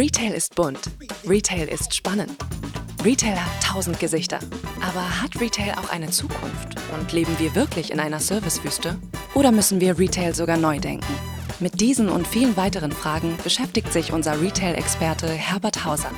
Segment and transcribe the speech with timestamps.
[0.00, 0.90] Retail ist bunt.
[1.28, 2.34] Retail ist spannend.
[3.04, 4.38] Retail hat tausend Gesichter.
[4.80, 6.74] Aber hat Retail auch eine Zukunft?
[6.98, 8.96] Und leben wir wirklich in einer Servicewüste?
[9.34, 11.14] Oder müssen wir Retail sogar neu denken?
[11.60, 16.12] Mit diesen und vielen weiteren Fragen beschäftigt sich unser Retail-Experte Herbert Hauser.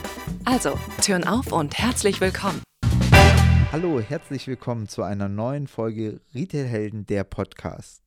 [0.45, 2.62] Also, Türen auf und herzlich willkommen.
[3.73, 8.01] Hallo, herzlich willkommen zu einer neuen Folge Retail-Helden, der Podcast.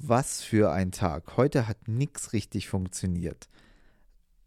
[0.00, 1.36] Was für ein Tag.
[1.36, 3.46] Heute hat nichts richtig funktioniert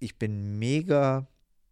[0.03, 1.27] ich bin mega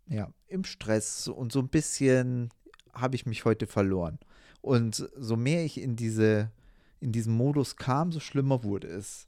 [0.08, 2.50] ja, im Stress und so ein bisschen
[2.94, 4.20] habe ich mich heute verloren.
[4.62, 6.52] Und so mehr ich in, diese,
[7.00, 9.26] in diesen Modus kam, so schlimmer wurde es.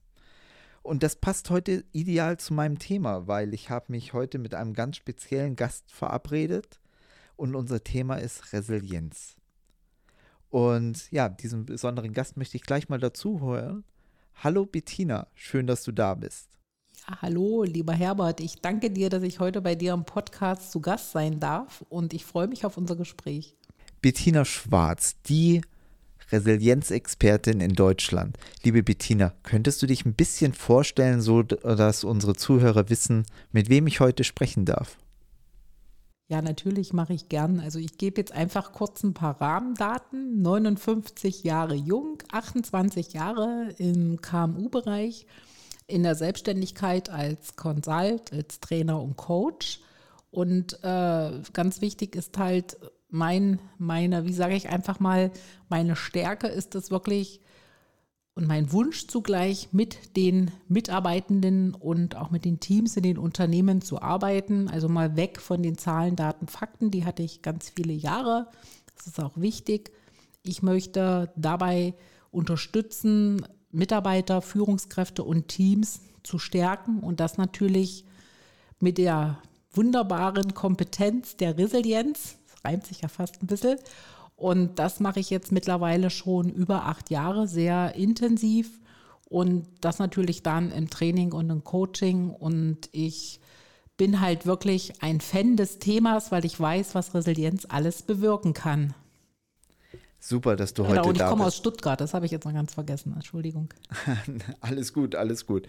[0.84, 4.73] Und das passt heute ideal zu meinem Thema, weil ich habe mich heute mit einem
[4.73, 6.80] ganz speziellen Gast verabredet
[7.35, 9.35] und unser Thema ist Resilienz.
[10.49, 13.83] Und ja, diesen besonderen Gast möchte ich gleich mal dazu hören.
[14.35, 16.52] Hallo Bettina, schön, dass du da bist.
[17.07, 18.39] Ja, hallo, lieber Herbert.
[18.39, 22.14] Ich danke dir, dass ich heute bei dir im Podcast zu Gast sein darf und
[22.14, 23.58] ich freue mich auf unser Gespräch.
[24.02, 25.61] Bettina Schwarz, die
[26.31, 28.38] Resilienzexpertin in Deutschland.
[28.63, 33.88] Liebe Bettina, könntest du dich ein bisschen vorstellen, so dass unsere Zuhörer wissen, mit wem
[33.88, 34.97] ich heute sprechen darf?
[36.30, 37.59] Ja, natürlich mache ich gern.
[37.59, 40.41] Also ich gebe jetzt einfach kurz ein paar Rahmendaten.
[40.41, 45.28] 59 Jahre jung, 28 Jahre im KMU-Bereich
[45.94, 49.80] in der Selbstständigkeit als Consult, als Trainer und Coach.
[50.31, 52.77] Und äh, ganz wichtig ist halt
[53.09, 55.31] mein, meine, wie sage ich einfach mal,
[55.69, 57.41] meine Stärke ist es wirklich
[58.33, 63.83] und mein Wunsch zugleich mit den Mitarbeitenden und auch mit den Teams in den Unternehmen
[63.83, 64.67] zu arbeiten.
[64.69, 68.47] Also mal weg von den Zahlen, Daten, Fakten, die hatte ich ganz viele Jahre.
[68.95, 69.91] Das ist auch wichtig.
[70.41, 71.94] Ich möchte dabei
[72.31, 78.05] unterstützen, Mitarbeiter, Führungskräfte und Teams zu stärken und das natürlich
[78.79, 79.39] mit der
[79.73, 82.38] wunderbaren Kompetenz der Resilienz.
[82.49, 83.77] Das reimt sich ja fast ein bisschen.
[84.35, 88.79] Und das mache ich jetzt mittlerweile schon über acht Jahre sehr intensiv
[89.29, 92.29] und das natürlich dann im Training und im Coaching.
[92.29, 93.39] Und ich
[93.97, 98.94] bin halt wirklich ein Fan des Themas, weil ich weiß, was Resilienz alles bewirken kann.
[100.25, 101.09] Super, dass du genau, heute da bist.
[101.09, 103.11] Und ich komme aus Stuttgart, das habe ich jetzt mal ganz vergessen.
[103.13, 103.67] Entschuldigung.
[104.61, 105.67] alles gut, alles gut.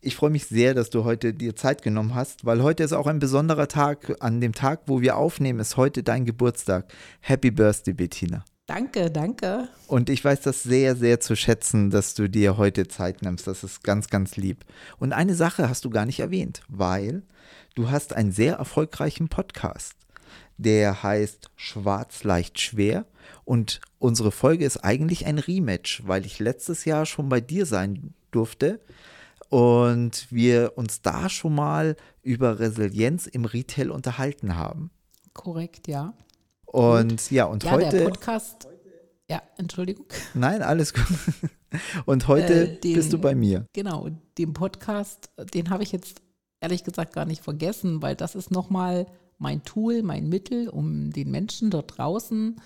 [0.00, 3.06] Ich freue mich sehr, dass du heute dir Zeit genommen hast, weil heute ist auch
[3.06, 4.16] ein besonderer Tag.
[4.20, 6.90] An dem Tag, wo wir aufnehmen, ist heute dein Geburtstag.
[7.20, 8.46] Happy Birthday, Bettina.
[8.64, 9.68] Danke, danke.
[9.88, 13.46] Und ich weiß das sehr, sehr zu schätzen, dass du dir heute Zeit nimmst.
[13.46, 14.64] Das ist ganz, ganz lieb.
[14.98, 17.24] Und eine Sache hast du gar nicht erwähnt, weil
[17.74, 20.05] du hast einen sehr erfolgreichen Podcast.
[20.58, 23.04] Der heißt Schwarz leicht schwer
[23.44, 28.14] und unsere Folge ist eigentlich ein Rematch, weil ich letztes Jahr schon bei dir sein
[28.30, 28.80] durfte
[29.48, 34.90] und wir uns da schon mal über Resilienz im Retail unterhalten haben.
[35.32, 36.14] Korrekt, ja.
[36.64, 37.30] Und gut.
[37.30, 37.98] ja, und ja, heute.
[37.98, 38.68] Der Podcast.
[39.28, 40.06] Ja, Entschuldigung.
[40.34, 41.06] Nein, alles gut.
[42.06, 43.66] Und heute äh, den, bist du bei mir.
[43.72, 44.08] Genau,
[44.38, 46.22] den Podcast, den habe ich jetzt
[46.60, 49.06] ehrlich gesagt gar nicht vergessen, weil das ist nochmal
[49.38, 52.56] mein Tool, mein Mittel, um den Menschen dort draußen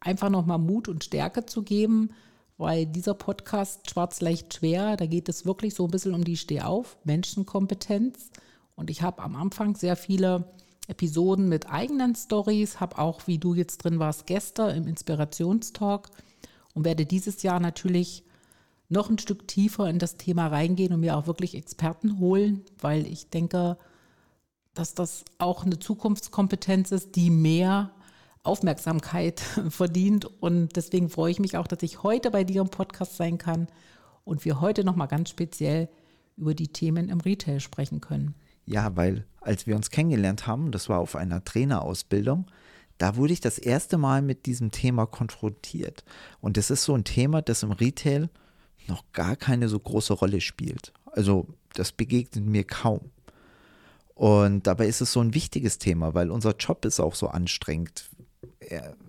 [0.00, 2.10] einfach nochmal Mut und Stärke zu geben,
[2.56, 6.36] weil dieser Podcast Schwarz leicht schwer, da geht es wirklich so ein bisschen um die
[6.36, 8.30] Stehauf, Menschenkompetenz.
[8.76, 10.52] Und ich habe am Anfang sehr viele
[10.86, 16.10] Episoden mit eigenen Stories, habe auch, wie du jetzt drin warst, Gäste im Inspirationstalk
[16.74, 18.24] und werde dieses Jahr natürlich
[18.88, 23.06] noch ein Stück tiefer in das Thema reingehen und mir auch wirklich Experten holen, weil
[23.06, 23.78] ich denke,
[24.74, 27.90] dass das auch eine Zukunftskompetenz ist, die mehr
[28.42, 30.24] Aufmerksamkeit verdient.
[30.24, 33.68] Und deswegen freue ich mich auch, dass ich heute bei dir im Podcast sein kann
[34.24, 35.88] und wir heute nochmal ganz speziell
[36.36, 38.34] über die Themen im Retail sprechen können.
[38.66, 42.46] Ja, weil als wir uns kennengelernt haben, das war auf einer Trainerausbildung,
[42.98, 46.04] da wurde ich das erste Mal mit diesem Thema konfrontiert.
[46.40, 48.30] Und das ist so ein Thema, das im Retail
[48.86, 50.92] noch gar keine so große Rolle spielt.
[51.12, 53.00] Also das begegnet mir kaum.
[54.14, 58.08] Und dabei ist es so ein wichtiges Thema, weil unser Job ist auch so anstrengend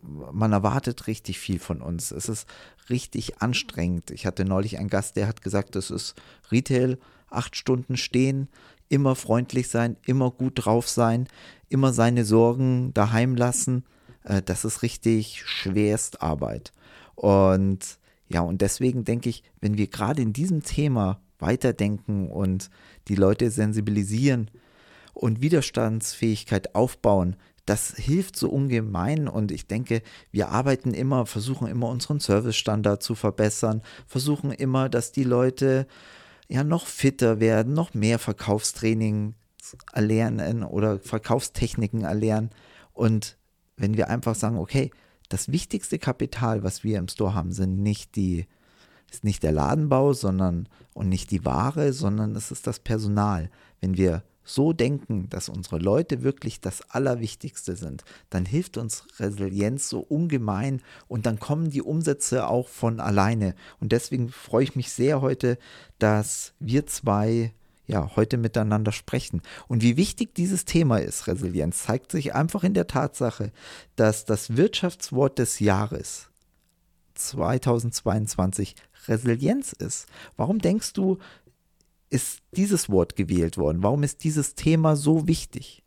[0.02, 2.12] man erwartet richtig viel von uns.
[2.12, 2.48] Es ist
[2.90, 4.12] richtig anstrengend.
[4.12, 6.16] Ich hatte neulich einen Gast, der hat gesagt, das ist
[6.52, 6.98] Retail,
[7.30, 8.48] acht Stunden stehen,
[8.90, 11.28] immer freundlich sein, immer gut drauf sein,
[11.70, 13.84] immer seine Sorgen daheim lassen.
[14.24, 16.72] Äh, das ist richtig schwerst Arbeit.
[17.16, 17.98] Und
[18.28, 22.70] ja, und deswegen denke ich, wenn wir gerade in diesem Thema weiterdenken und
[23.08, 24.50] die Leute sensibilisieren
[25.16, 27.36] und Widerstandsfähigkeit aufbauen,
[27.66, 33.16] das hilft so ungemein und ich denke, wir arbeiten immer, versuchen immer unseren Servicestandard zu
[33.16, 35.88] verbessern, versuchen immer, dass die Leute
[36.48, 39.34] ja noch fitter werden, noch mehr Verkaufstraining
[39.66, 42.52] Verkaufs erlernen oder Verkaufstechniken erlernen.
[42.94, 43.38] Und
[43.78, 44.92] wenn wir einfach sagen, okay,
[45.30, 48.46] das wichtigste Kapital, was wir im Store haben, sind nicht die,
[49.12, 53.50] ist nicht der Ladenbau, sondern und nicht die Ware, sondern es ist das Personal.
[53.82, 59.90] Wenn wir so denken, dass unsere Leute wirklich das Allerwichtigste sind, dann hilft uns Resilienz
[59.90, 63.56] so ungemein und dann kommen die Umsätze auch von alleine.
[63.82, 65.58] Und deswegen freue ich mich sehr heute,
[66.00, 67.54] dass wir zwei
[67.88, 69.42] ja, heute miteinander sprechen.
[69.68, 73.52] Und wie wichtig dieses Thema ist, Resilienz, zeigt sich einfach in der Tatsache,
[73.96, 76.30] dass das Wirtschaftswort des Jahres
[77.16, 78.76] 2022
[79.08, 80.08] Resilienz ist.
[80.36, 81.20] Warum denkst du,
[82.10, 83.84] ist dieses Wort gewählt worden?
[83.84, 85.84] Warum ist dieses Thema so wichtig?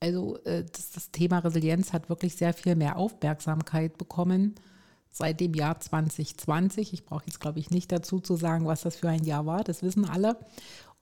[0.00, 4.56] Also äh, das, das, Thema Resilienz hat wirklich sehr viel mehr Aufmerksamkeit bekommen
[5.10, 6.92] seit dem Jahr 2020.
[6.92, 9.64] Ich brauche jetzt, glaube ich, nicht dazu zu sagen, was das für ein Jahr war.
[9.64, 10.36] Das wissen alle.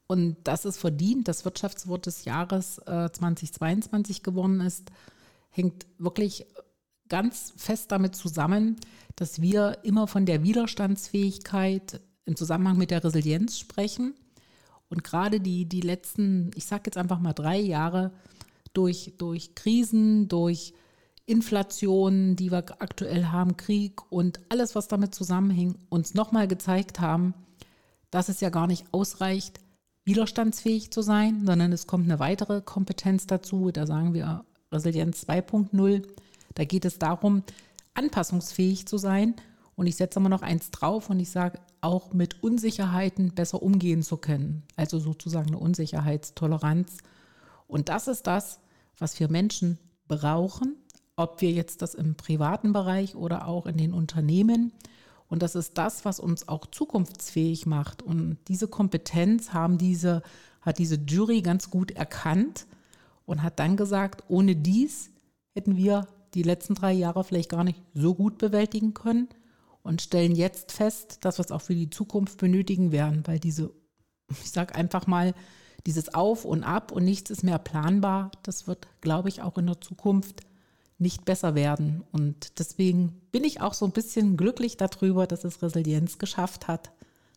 [0.07, 4.91] Und dass es verdient, das Wirtschaftswort des Jahres äh, 2022 geworden ist,
[5.51, 6.47] hängt wirklich
[7.09, 8.77] ganz fest damit zusammen,
[9.17, 14.15] dass wir immer von der Widerstandsfähigkeit im Zusammenhang mit der Resilienz sprechen.
[14.93, 18.13] Und gerade die, die letzten, ich sage jetzt einfach mal drei Jahre,
[18.75, 20.75] durch, durch Krisen, durch
[21.25, 27.33] Inflation, die wir aktuell haben, Krieg und alles, was damit zusammenhängt, uns nochmal gezeigt haben,
[28.11, 29.61] dass es ja gar nicht ausreicht,
[30.05, 33.71] widerstandsfähig zu sein, sondern es kommt eine weitere Kompetenz dazu.
[33.71, 36.07] Da sagen wir Resilienz 2.0.
[36.55, 37.45] Da geht es darum,
[37.95, 39.37] anpassungsfähig zu sein.
[39.75, 44.03] Und ich setze immer noch eins drauf und ich sage, auch mit Unsicherheiten besser umgehen
[44.03, 44.65] zu können.
[44.77, 46.99] Also sozusagen eine Unsicherheitstoleranz.
[47.67, 48.61] Und das ist das,
[48.99, 49.79] was wir Menschen
[50.09, 50.77] brauchen,
[51.17, 54.73] ob wir jetzt das im privaten Bereich oder auch in den Unternehmen.
[55.29, 58.03] Und das ist das, was uns auch zukunftsfähig macht.
[58.03, 60.23] Und diese Kompetenz haben diese,
[60.61, 62.67] hat diese Jury ganz gut erkannt
[63.25, 65.11] und hat dann gesagt, ohne dies
[65.55, 69.29] hätten wir die letzten drei Jahre vielleicht gar nicht so gut bewältigen können
[69.83, 73.73] und stellen jetzt fest, dass wir es auch für die Zukunft benötigen werden, weil diese,
[74.31, 75.35] ich sage einfach mal,
[75.87, 79.67] dieses Auf und Ab und nichts ist mehr planbar, das wird, glaube ich, auch in
[79.67, 80.43] der Zukunft
[80.99, 82.05] nicht besser werden.
[82.13, 86.93] Und deswegen bin ich auch so ein bisschen glücklich darüber, dass es Resilienz geschafft hat,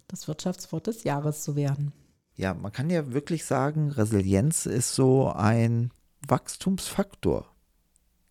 [0.08, 1.92] das Wirtschaftswort des Jahres zu werden.
[2.36, 5.92] Ja, man kann ja wirklich sagen, Resilienz ist so ein
[6.28, 7.50] Wachstumsfaktor.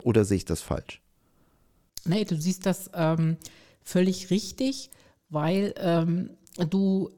[0.02, 1.00] Oder sehe ich das falsch?
[2.04, 3.38] Nee, du siehst das ähm,
[3.84, 4.90] völlig richtig,
[5.28, 6.30] weil ähm,
[6.70, 7.10] du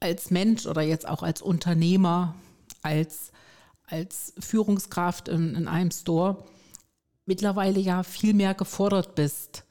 [0.00, 2.34] als Mensch oder jetzt auch als Unternehmer,
[2.82, 3.30] als,
[3.84, 6.44] als Führungskraft in, in einem Store
[7.24, 9.64] mittlerweile ja viel mehr gefordert bist.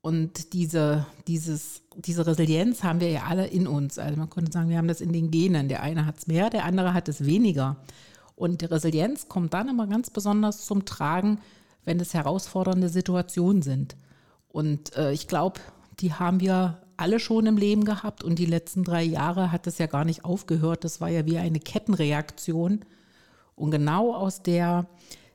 [0.00, 3.98] Und diese, dieses, diese Resilienz haben wir ja alle in uns.
[3.98, 5.68] Also man könnte sagen, wir haben das in den Genen.
[5.68, 7.76] Der eine hat es mehr, der andere hat es weniger.
[8.36, 11.40] Und die Resilienz kommt dann immer ganz besonders zum Tragen,
[11.84, 13.96] wenn es herausfordernde Situationen sind.
[14.54, 15.58] Und äh, ich glaube,
[15.98, 19.78] die haben wir alle schon im Leben gehabt und die letzten drei Jahre hat es
[19.78, 20.84] ja gar nicht aufgehört.
[20.84, 22.84] Das war ja wie eine Kettenreaktion.
[23.56, 24.86] Und genau aus der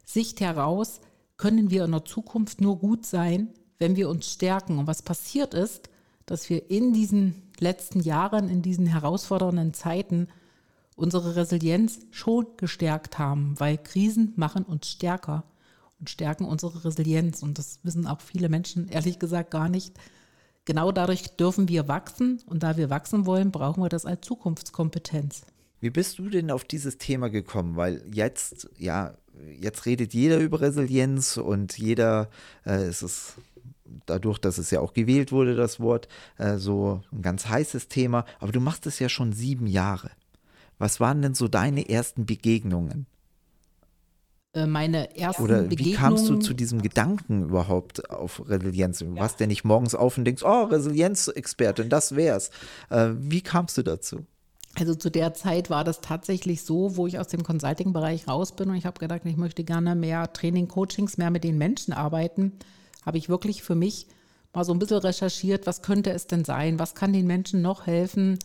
[0.06, 1.02] Sicht heraus
[1.36, 4.80] können wir in der Zukunft nur gut sein, wenn wir uns stärken.
[4.80, 5.90] Und was passiert ist,
[6.26, 10.30] dass wir in diesen letzten Jahren, in diesen herausfordernden Zeiten
[10.96, 15.44] unsere Resilienz schon gestärkt haben, weil Krisen machen uns stärker
[16.00, 17.44] und stärken unsere Resilienz.
[17.44, 19.98] Und das wissen auch viele Menschen ehrlich gesagt gar nicht.
[20.66, 25.42] Genau dadurch dürfen wir wachsen und da wir wachsen wollen, brauchen wir das als Zukunftskompetenz.
[25.80, 27.76] Wie bist du denn auf dieses Thema gekommen?
[27.76, 29.16] Weil jetzt, ja,
[29.60, 32.30] jetzt redet jeder über Resilienz und jeder,
[32.66, 33.36] äh, es ist
[34.06, 38.26] dadurch, dass es ja auch gewählt wurde, das Wort, äh, so ein ganz heißes Thema.
[38.40, 40.12] Aber du machst es ja schon sieben Jahre.
[40.78, 43.06] Was waren denn so deine ersten Begegnungen?
[44.54, 45.98] Äh, meine ersten Oder wie Begegnungen.
[45.98, 49.00] kamst du zu diesem Gedanken überhaupt auf Resilienz?
[49.00, 52.50] Du warst ja nicht morgens auf und denkst, oh, Resilienzexpertin, das wär's.
[52.90, 54.26] Äh, wie kamst du dazu?
[54.76, 58.70] Also zu der Zeit war das tatsächlich so, wo ich aus dem Consulting-Bereich raus bin
[58.70, 62.54] und ich habe gedacht, ich möchte gerne mehr Training, Coachings, mehr mit den Menschen arbeiten,
[63.06, 64.08] habe ich wirklich für mich
[64.54, 67.86] mal so ein bisschen recherchiert, was könnte es denn sein, was kann den Menschen noch
[67.88, 68.40] helfen,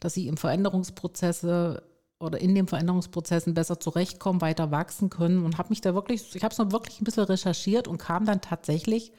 [0.00, 1.82] dass sie im Veränderungsprozesse
[2.20, 6.44] oder in den Veränderungsprozessen besser zurechtkommen, weiter wachsen können und habe mich da wirklich, ich
[6.44, 9.10] habe es noch wirklich ein bisschen recherchiert und kam dann tatsächlich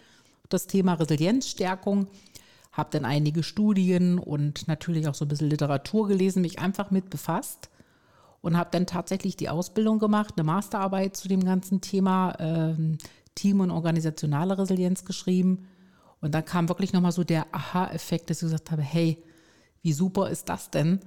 [0.49, 2.07] das Thema Resilienzstärkung,
[2.71, 7.09] habe dann einige Studien und natürlich auch so ein bisschen Literatur gelesen, mich einfach mit
[7.09, 7.69] befasst
[8.41, 12.97] und habe dann tatsächlich die Ausbildung gemacht, eine Masterarbeit zu dem ganzen Thema äh,
[13.33, 15.67] Team- und organisationale Resilienz geschrieben.
[16.21, 19.23] Und dann kam wirklich nochmal so der Aha-Effekt, dass ich gesagt habe, hey,
[19.81, 20.99] wie super ist das denn?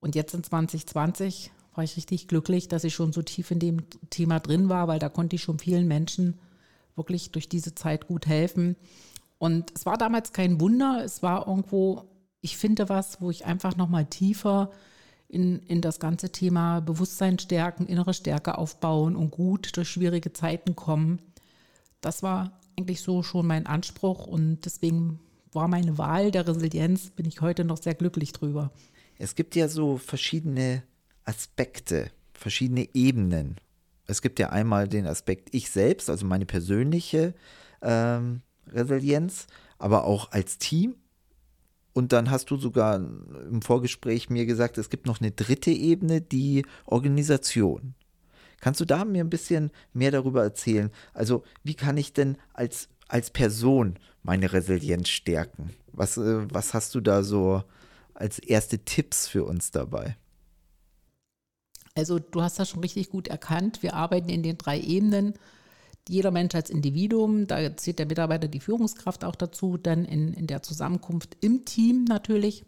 [0.00, 3.82] Und jetzt in 2020 war ich richtig glücklich, dass ich schon so tief in dem
[4.10, 6.38] Thema drin war, weil da konnte ich schon vielen Menschen
[6.96, 8.76] wirklich durch diese Zeit gut helfen.
[9.38, 12.04] Und es war damals kein Wunder, es war irgendwo,
[12.40, 14.70] ich finde was, wo ich einfach nochmal tiefer
[15.28, 20.76] in, in das ganze Thema Bewusstsein stärken, innere Stärke aufbauen und gut durch schwierige Zeiten
[20.76, 21.20] kommen.
[22.00, 25.20] Das war eigentlich so schon mein Anspruch und deswegen
[25.52, 28.72] war meine Wahl der Resilienz, bin ich heute noch sehr glücklich drüber.
[29.20, 30.82] Es gibt ja so verschiedene
[31.26, 33.56] Aspekte, verschiedene Ebenen.
[34.06, 37.34] Es gibt ja einmal den Aspekt ich selbst, also meine persönliche
[37.82, 39.46] ähm, Resilienz,
[39.78, 40.94] aber auch als Team.
[41.92, 46.22] Und dann hast du sogar im Vorgespräch mir gesagt, es gibt noch eine dritte Ebene,
[46.22, 47.94] die Organisation.
[48.60, 50.90] Kannst du da mir ein bisschen mehr darüber erzählen?
[51.12, 55.74] Also, wie kann ich denn als, als Person meine Resilienz stärken?
[55.92, 57.64] Was, äh, was hast du da so
[58.20, 60.16] als erste Tipps für uns dabei?
[61.94, 63.82] Also du hast das schon richtig gut erkannt.
[63.82, 65.34] Wir arbeiten in den drei Ebenen.
[66.08, 70.46] Jeder Mensch als Individuum, da zählt der Mitarbeiter die Führungskraft auch dazu, dann in, in
[70.46, 72.64] der Zusammenkunft im Team natürlich.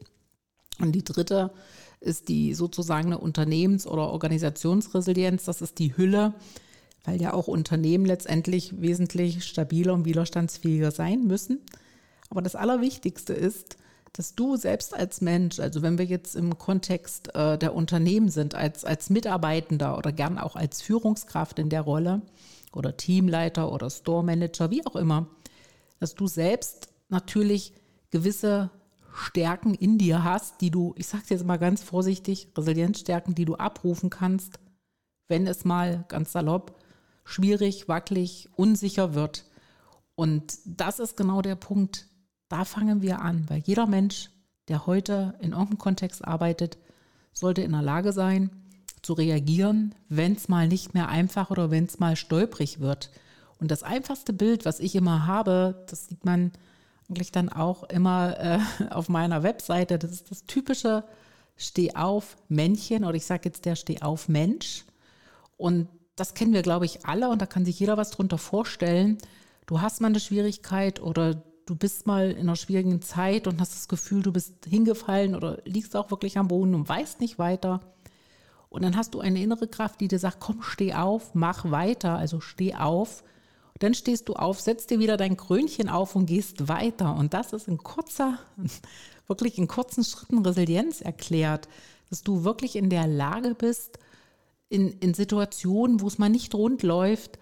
[0.79, 1.53] Und die dritte
[2.01, 5.45] ist die sozusagen eine Unternehmens- oder Organisationsresilienz.
[5.45, 6.35] Das ist die Hülle,
[7.05, 11.61] weil ja auch Unternehmen letztendlich wesentlich stabiler und widerstandsfähiger sein müssen.
[12.29, 13.77] Aber das Allerwichtigste ist,
[14.13, 18.55] dass du selbst als Mensch, also wenn wir jetzt im Kontext äh, der Unternehmen sind,
[18.55, 22.23] als, als Mitarbeitender oder gern auch als Führungskraft in der Rolle
[22.73, 25.29] oder Teamleiter oder Store Manager, wie auch immer,
[25.99, 27.73] dass du selbst natürlich
[28.11, 28.71] gewisse
[29.15, 33.45] Stärken in dir hast, die du, ich sage es jetzt mal ganz vorsichtig, Resilienzstärken, die
[33.45, 34.59] du abrufen kannst,
[35.29, 36.77] wenn es mal ganz salopp
[37.25, 39.45] schwierig, wackelig, unsicher wird.
[40.15, 42.07] Und das ist genau der Punkt,
[42.53, 44.31] da fangen wir an, weil jeder Mensch,
[44.69, 46.77] der heute in irgendeinem Kontext arbeitet,
[47.33, 48.51] sollte in der Lage sein,
[49.01, 53.11] zu reagieren, wenn es mal nicht mehr einfach oder wenn es mal stolprig wird.
[53.59, 56.53] Und das einfachste Bild, was ich immer habe, das sieht man
[57.09, 58.59] eigentlich dann auch immer äh,
[58.91, 61.05] auf meiner Webseite, das ist das typische
[61.57, 64.85] Steh-auf-Männchen oder ich sage jetzt der Steh-auf-Mensch.
[65.57, 69.17] Und das kennen wir, glaube ich, alle und da kann sich jeder was drunter vorstellen.
[69.67, 71.43] Du hast mal eine Schwierigkeit oder
[71.73, 75.63] du bist mal in einer schwierigen Zeit und hast das Gefühl, du bist hingefallen oder
[75.65, 77.81] liegst auch wirklich am Boden und weißt nicht weiter.
[78.69, 82.19] Und dann hast du eine innere Kraft, die dir sagt, komm, steh auf, mach weiter,
[82.19, 83.23] also steh auf.
[83.73, 87.17] Und dann stehst du auf, setzt dir wieder dein Krönchen auf und gehst weiter.
[87.17, 88.39] Und das ist in kurzer,
[89.27, 91.69] wirklich in kurzen Schritten Resilienz erklärt,
[92.11, 93.99] dass du wirklich in der Lage bist,
[94.69, 97.39] in, in Situationen, wo es mal nicht rund läuft,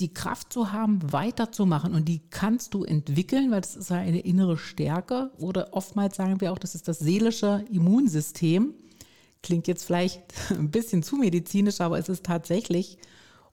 [0.00, 1.94] die Kraft zu haben, weiterzumachen.
[1.94, 5.30] Und die kannst du entwickeln, weil das ist ja eine innere Stärke.
[5.38, 8.74] Oder oftmals sagen wir auch, das ist das seelische Immunsystem.
[9.42, 12.98] Klingt jetzt vielleicht ein bisschen zu medizinisch, aber es ist tatsächlich.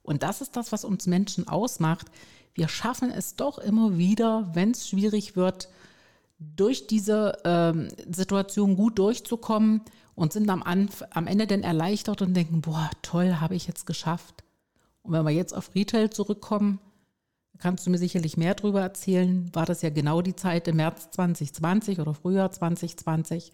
[0.02, 2.06] Und das ist das, was uns Menschen ausmacht.
[2.54, 5.68] Wir schaffen es doch immer wieder, wenn es schwierig wird,
[6.38, 9.82] durch diese ähm, Situation gut durchzukommen
[10.14, 13.86] und sind am, Anf am Ende dann erleichtert und denken, boah, toll, habe ich jetzt
[13.86, 14.42] geschafft.
[15.02, 16.78] Und wenn wir jetzt auf Retail zurückkommen,
[17.58, 21.10] kannst du mir sicherlich mehr darüber erzählen, war das ja genau die Zeit im März
[21.10, 23.52] 2020 oder Frühjahr 2020,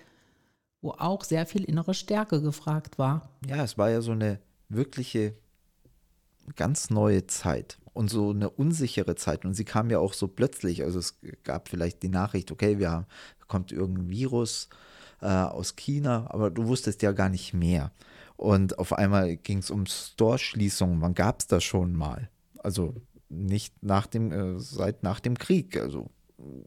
[0.80, 3.30] wo auch sehr viel innere Stärke gefragt war.
[3.46, 5.34] Ja, es war ja so eine wirkliche
[6.54, 9.44] ganz neue Zeit und so eine unsichere Zeit.
[9.44, 10.84] Und sie kam ja auch so plötzlich.
[10.84, 13.06] Also es gab vielleicht die Nachricht, okay, wir haben,
[13.48, 14.68] kommt irgendein Virus
[15.20, 17.90] äh, aus China, aber du wusstest ja gar nicht mehr.
[18.36, 21.00] Und auf einmal ging es um Store-Schließungen.
[21.00, 22.28] Wann gab es das schon mal?
[22.58, 22.94] Also
[23.28, 25.76] nicht nach dem, äh, seit nach dem Krieg.
[25.80, 26.10] Also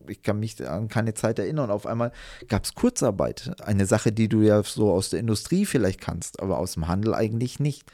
[0.08, 1.70] ich kann mich an keine Zeit erinnern.
[1.70, 2.12] Auf einmal
[2.48, 3.52] gab es Kurzarbeit.
[3.62, 7.14] Eine Sache, die du ja so aus der Industrie vielleicht kannst, aber aus dem Handel
[7.14, 7.90] eigentlich nicht.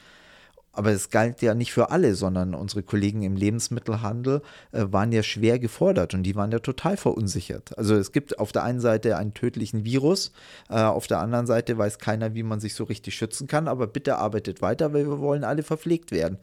[0.76, 4.42] Aber es galt ja nicht für alle, sondern unsere Kollegen im Lebensmittelhandel
[4.72, 7.76] äh, waren ja schwer gefordert und die waren ja total verunsichert.
[7.78, 10.32] Also es gibt auf der einen Seite einen tödlichen Virus,
[10.68, 13.86] äh, auf der anderen Seite weiß keiner, wie man sich so richtig schützen kann, aber
[13.86, 16.36] bitte arbeitet weiter, weil wir wollen alle verpflegt werden.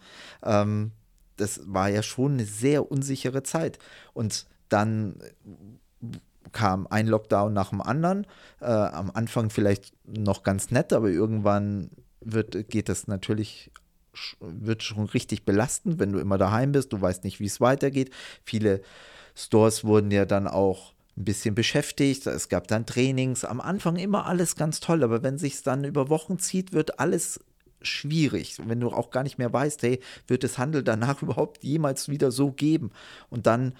[0.44, 0.94] Ähm,
[1.38, 3.78] das war ja schon eine sehr unsichere Zeit.
[4.13, 5.16] Und dann
[6.54, 8.25] kam ein Lockdown nach dem anderen.
[8.62, 13.72] Äh, am Anfang vielleicht noch ganz nett, aber irgendwann wird, geht das natürlich
[14.39, 18.12] wird schon richtig belastend, wenn du immer daheim bist, du weißt nicht, wie es weitergeht.
[18.43, 18.82] Viele
[19.36, 24.25] Stores wurden ja dann auch ein bisschen beschäftigt, es gab dann Trainings, am Anfang immer
[24.25, 27.39] alles ganz toll, aber wenn sich dann über Wochen zieht, wird alles
[27.82, 32.10] schwierig, wenn du auch gar nicht mehr weißt, hey, wird es Handel danach überhaupt jemals
[32.10, 32.91] wieder so geben?
[33.29, 33.74] Und dann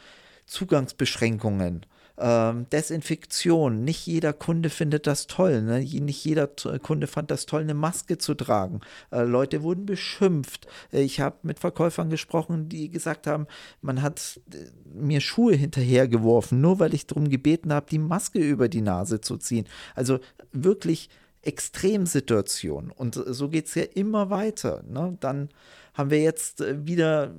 [0.45, 1.85] Zugangsbeschränkungen,
[2.15, 3.84] Ähm, Desinfektion.
[3.84, 5.63] Nicht jeder Kunde findet das toll.
[5.63, 5.79] Ne?
[5.79, 8.82] Nicht jeder Kunde fand das toll, eine Maske zu tragen.
[9.12, 10.67] Äh, Leute wurden beschimpft.
[10.91, 13.48] Äh, ich habe mit Verkäufern gesprochen, die gesagt haben,
[13.82, 14.58] man hat äh,
[14.93, 19.38] mir Schuhe hinterhergeworfen, nur weil ich darum gebeten habe, die Maske über die Nase zu
[19.38, 19.65] ziehen.
[19.96, 20.20] Also
[20.51, 21.10] wirklich
[21.41, 22.91] Extremsituation.
[22.91, 24.84] Und so geht es ja immer weiter.
[24.88, 25.17] Ne?
[25.20, 25.50] Dann
[25.93, 27.34] haben wir jetzt äh, wieder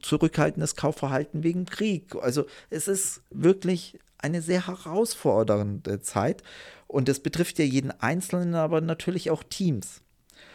[0.00, 2.14] zurückhaltendes Kaufverhalten wegen Krieg.
[2.20, 6.42] Also es ist wirklich eine sehr herausfordernde Zeit.
[6.86, 10.02] Und das betrifft ja jeden Einzelnen, aber natürlich auch Teams.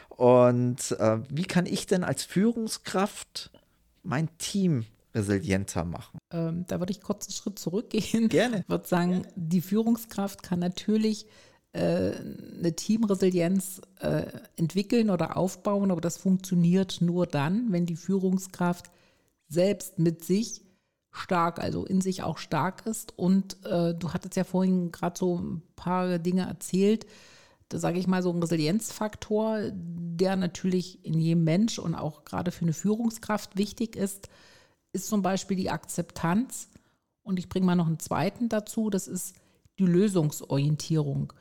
[0.09, 3.51] Und äh, wie kann ich denn als Führungskraft
[4.03, 6.17] mein Team resilienter machen?
[6.31, 8.29] Ähm, da würde ich kurz einen Schritt zurückgehen.
[8.29, 8.61] Gerne.
[8.61, 11.27] Ich würde sagen, die Führungskraft kann natürlich
[11.73, 18.89] eine Teamresilienz äh, entwickeln oder aufbauen, aber das funktioniert nur dann, wenn die Führungskraft
[19.47, 20.61] selbst mit sich
[21.11, 23.17] stark, also in sich auch stark ist.
[23.17, 27.05] Und äh, du hattest ja vorhin gerade so ein paar Dinge erzählt.
[27.69, 32.51] Da sage ich mal so ein Resilienzfaktor, der natürlich in jedem Mensch und auch gerade
[32.51, 34.29] für eine Führungskraft wichtig ist,
[34.93, 36.69] ist zum Beispiel die Akzeptanz.
[37.23, 39.35] Und ich bringe mal noch einen zweiten dazu, das ist
[39.79, 41.33] die Lösungsorientierung.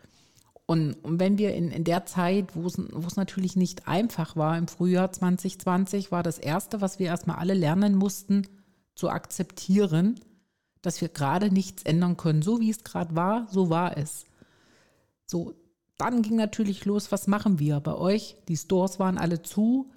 [0.66, 4.66] Und, und wenn wir in, in der Zeit, wo es, natürlich nicht einfach war, im
[4.66, 8.48] Frühjahr 2020, war das Erste, was wir erstmal alle lernen mussten,
[8.96, 10.18] zu akzeptieren,
[10.82, 12.42] dass wir gerade nichts ändern können.
[12.42, 14.24] So wie es gerade war, so war es.
[15.26, 15.54] So,
[15.98, 18.36] dann ging natürlich los, was machen wir bei euch?
[18.48, 19.90] Die Stores waren alle zu.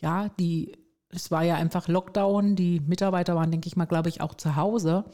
[0.00, 0.72] Ja, die,
[1.08, 2.56] es war ja einfach Lockdown.
[2.56, 5.04] Die Mitarbeiter waren, denke ich mal, glaube ich, auch zu Hause.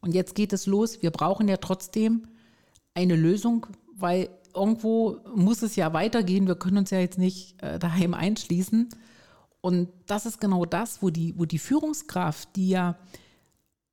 [0.00, 1.00] Und jetzt geht es los.
[1.02, 2.28] Wir brauchen ja trotzdem
[2.94, 6.46] eine Lösung, weil irgendwo muss es ja weitergehen.
[6.46, 8.88] Wir können uns ja jetzt nicht äh, daheim einschließen.
[9.60, 12.96] Und das ist genau das, wo die, wo die Führungskraft, die ja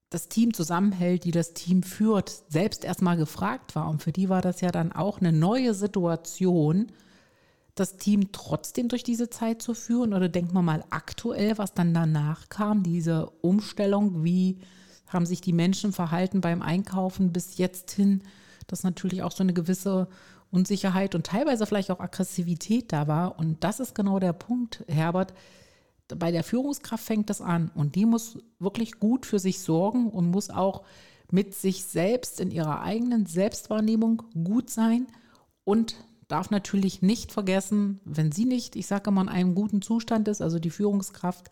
[0.10, 3.89] das Team zusammenhält, die das Team führt, selbst erstmal gefragt war.
[3.89, 6.88] Und für die war das ja dann auch eine neue Situation,
[7.74, 10.13] das Team trotzdem durch diese Zeit zu führen.
[10.13, 14.60] Oder denkt man mal aktuell, was dann danach kam, diese Umstellung, wie
[15.08, 18.23] haben sich die Menschen verhalten beim Einkaufen bis jetzt hin,
[18.67, 20.08] dass natürlich auch so eine gewisse
[20.56, 23.38] Unsicherheit und teilweise vielleicht auch Aggressivität da war.
[23.38, 25.34] Und das ist genau der Punkt, Herbert.
[26.08, 30.32] Bei der Führungskraft fängt das an und die muss wirklich gut für sich sorgen und
[30.32, 30.84] muss auch
[31.32, 35.08] mit sich selbst in ihrer eigenen Selbstwahrnehmung gut sein
[35.63, 35.96] und
[36.28, 40.41] darf natürlich nicht vergessen, wenn sie nicht, ich sage mal, in einem guten Zustand ist,
[40.41, 41.52] also die Führungskraft,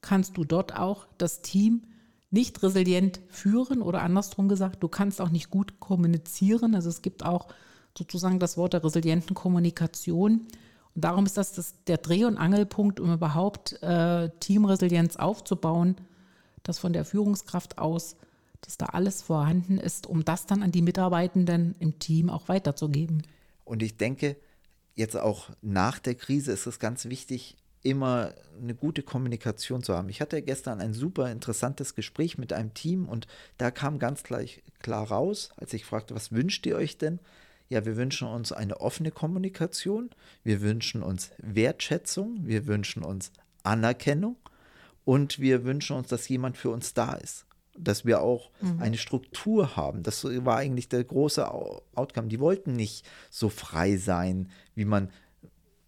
[0.00, 1.82] kannst du dort auch das Team
[2.30, 6.74] nicht resilient führen oder andersrum gesagt, du kannst auch nicht gut kommunizieren.
[6.74, 7.48] Also es gibt auch
[8.00, 10.46] sozusagen das Wort der resilienten Kommunikation.
[10.94, 15.96] Und darum ist das, das der Dreh- und Angelpunkt, um überhaupt äh, Teamresilienz aufzubauen,
[16.62, 18.16] dass von der Führungskraft aus,
[18.62, 23.22] dass da alles vorhanden ist, um das dann an die Mitarbeitenden im Team auch weiterzugeben.
[23.64, 24.36] Und ich denke,
[24.94, 30.08] jetzt auch nach der Krise ist es ganz wichtig, immer eine gute Kommunikation zu haben.
[30.10, 34.62] Ich hatte gestern ein super interessantes Gespräch mit einem Team und da kam ganz gleich
[34.80, 37.20] klar raus, als ich fragte, was wünscht ihr euch denn?
[37.70, 40.10] Ja, wir wünschen uns eine offene Kommunikation,
[40.42, 43.30] wir wünschen uns Wertschätzung, wir wünschen uns
[43.62, 44.36] Anerkennung
[45.04, 47.46] und wir wünschen uns, dass jemand für uns da ist.
[47.78, 48.82] Dass wir auch mhm.
[48.82, 50.02] eine Struktur haben.
[50.02, 52.26] Das war eigentlich der große Outcome.
[52.26, 55.08] Die wollten nicht so frei sein, wie man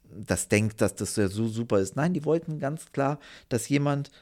[0.09, 1.97] das denkt, dass das ja so super ist.
[1.97, 3.19] Nein, die wollten ganz klar,
[3.49, 4.13] dass jemand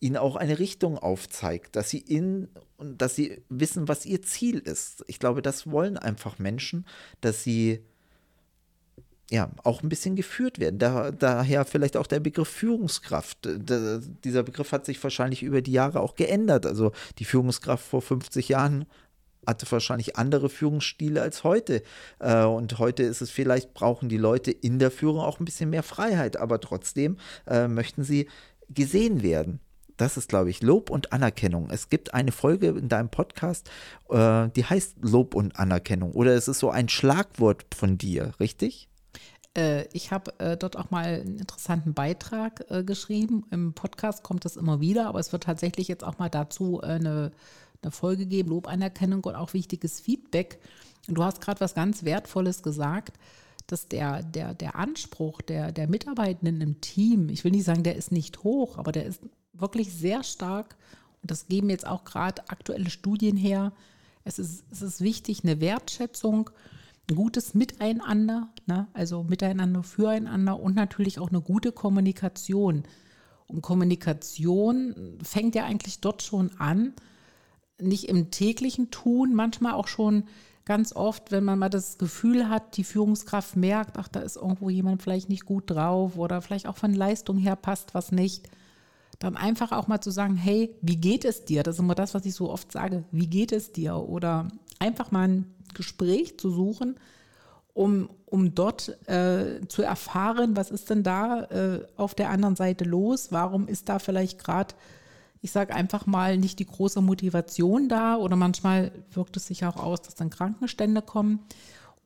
[0.00, 4.58] ihnen auch eine Richtung aufzeigt, dass sie in und dass sie wissen, was ihr Ziel
[4.58, 5.04] ist.
[5.08, 6.86] Ich glaube, das wollen einfach Menschen,
[7.20, 7.80] dass sie
[9.30, 10.78] ja auch ein bisschen geführt werden.
[10.78, 13.38] Da, daher vielleicht auch der Begriff Führungskraft.
[13.42, 16.64] Da, dieser Begriff hat sich wahrscheinlich über die Jahre auch geändert.
[16.64, 18.86] Also die Führungskraft vor 50 Jahren
[19.46, 21.82] hatte wahrscheinlich andere Führungsstile als heute.
[22.20, 25.70] Äh, und heute ist es vielleicht, brauchen die Leute in der Führung auch ein bisschen
[25.70, 28.28] mehr Freiheit, aber trotzdem äh, möchten sie
[28.68, 29.60] gesehen werden
[29.98, 31.68] das ist, glaube ich, Lob und Anerkennung.
[31.70, 33.70] Es gibt eine Folge in deinem Podcast,
[34.08, 36.12] äh, die heißt Lob und Anerkennung.
[36.12, 38.88] Oder es ist so ein Schlagwort von dir, richtig?
[39.56, 43.44] Äh, ich habe äh, dort auch mal einen interessanten Beitrag äh, geschrieben.
[43.50, 46.86] Im Podcast kommt das immer wieder, aber es wird tatsächlich jetzt auch mal dazu äh,
[46.86, 47.32] eine,
[47.82, 50.58] eine Folge geben, Lob, Anerkennung und auch wichtiges Feedback.
[51.08, 53.18] Und du hast gerade was ganz Wertvolles gesagt
[53.68, 57.96] dass der, der, der Anspruch der, der Mitarbeitenden im Team, ich will nicht sagen, der
[57.96, 59.20] ist nicht hoch, aber der ist
[59.60, 60.76] wirklich sehr stark.
[61.22, 63.72] Und das geben jetzt auch gerade aktuelle Studien her.
[64.24, 66.50] Es ist, es ist wichtig, eine Wertschätzung,
[67.10, 68.86] ein gutes Miteinander, ne?
[68.92, 72.84] also Miteinander füreinander und natürlich auch eine gute Kommunikation.
[73.46, 76.92] Und Kommunikation fängt ja eigentlich dort schon an,
[77.80, 80.24] nicht im täglichen Tun, manchmal auch schon
[80.68, 84.68] ganz oft, wenn man mal das Gefühl hat, die Führungskraft merkt, ach, da ist irgendwo
[84.68, 88.50] jemand vielleicht nicht gut drauf oder vielleicht auch von Leistung her passt was nicht,
[89.18, 91.62] dann einfach auch mal zu sagen, hey, wie geht es dir?
[91.62, 93.96] Das ist immer das, was ich so oft sage, wie geht es dir?
[93.96, 96.96] Oder einfach mal ein Gespräch zu suchen,
[97.74, 102.84] um, um dort äh, zu erfahren, was ist denn da äh, auf der anderen Seite
[102.84, 103.32] los?
[103.32, 104.74] Warum ist da vielleicht gerade
[105.40, 109.76] ich sage einfach mal, nicht die große Motivation da oder manchmal wirkt es sich auch
[109.76, 111.40] aus, dass dann Krankenstände kommen.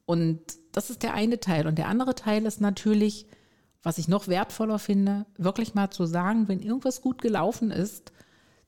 [0.05, 0.41] Und
[0.73, 1.67] das ist der eine Teil.
[1.67, 3.27] Und der andere Teil ist natürlich,
[3.83, 8.13] was ich noch wertvoller finde, wirklich mal zu sagen, wenn irgendwas gut gelaufen ist,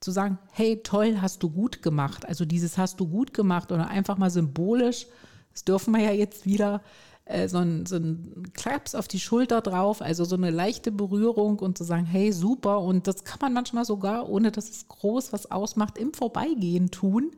[0.00, 2.26] zu sagen, hey, toll, hast du gut gemacht.
[2.26, 5.06] Also dieses hast du gut gemacht oder einfach mal symbolisch,
[5.52, 6.82] das dürfen wir ja jetzt wieder,
[7.26, 11.58] äh, so, ein, so ein Klaps auf die Schulter drauf, also so eine leichte Berührung
[11.58, 12.80] und zu sagen, hey, super.
[12.80, 17.30] Und das kann man manchmal sogar, ohne dass es groß was ausmacht, im Vorbeigehen tun,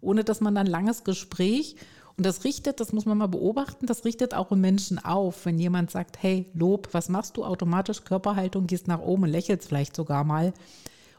[0.00, 1.76] ohne dass man dann langes Gespräch
[2.16, 5.46] und das richtet, das muss man mal beobachten, das richtet auch im Menschen auf.
[5.46, 7.44] Wenn jemand sagt, hey, Lob, was machst du?
[7.44, 10.54] Automatisch Körperhaltung, gehst nach oben und lächelst vielleicht sogar mal.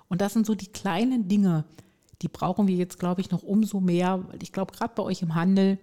[0.08, 1.66] Und das sind so die kleinen Dinge,
[2.22, 4.24] die brauchen wir jetzt, glaube ich, noch umso mehr.
[4.42, 5.80] Ich glaube, gerade bei euch im Handel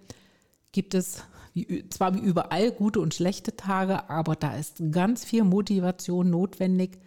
[0.71, 1.23] gibt es
[1.53, 6.97] wie, zwar wie überall gute und schlechte Tage, aber da ist ganz viel Motivation notwendig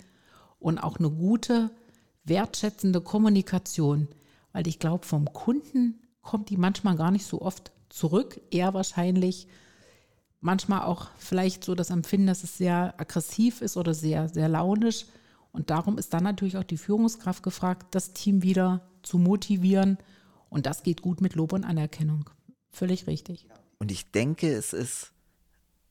[0.60, 1.70] und auch eine gute,
[2.22, 4.06] wertschätzende Kommunikation,
[4.52, 9.48] weil ich glaube, vom Kunden kommt die manchmal gar nicht so oft zurück, eher wahrscheinlich
[10.40, 15.06] manchmal auch vielleicht so das Empfinden, dass es sehr aggressiv ist oder sehr, sehr launisch.
[15.52, 19.98] Und darum ist dann natürlich auch die Führungskraft gefragt, das Team wieder zu motivieren.
[20.50, 22.28] Und das geht gut mit Lob und Anerkennung.
[22.70, 23.48] Völlig richtig.
[23.78, 25.12] Und ich denke, es ist,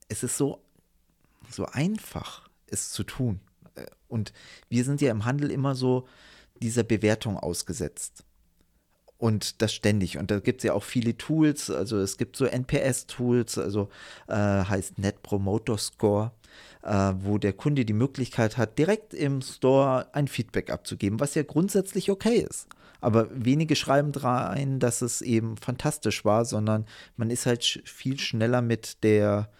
[0.08, 0.62] es ist so,
[1.50, 3.40] so einfach, es zu tun.
[4.08, 4.32] Und
[4.68, 6.06] wir sind ja im Handel immer so
[6.62, 8.24] dieser Bewertung ausgesetzt.
[9.18, 10.18] Und das ständig.
[10.18, 11.70] Und da gibt es ja auch viele Tools.
[11.70, 13.88] Also es gibt so NPS-Tools, also
[14.28, 16.32] äh, heißt Net Promoter Score,
[16.82, 21.42] äh, wo der Kunde die Möglichkeit hat, direkt im Store ein Feedback abzugeben, was ja
[21.44, 22.68] grundsätzlich okay ist.
[23.00, 28.62] Aber wenige schreiben rein, dass es eben fantastisch war, sondern man ist halt viel schneller
[28.62, 29.50] mit der,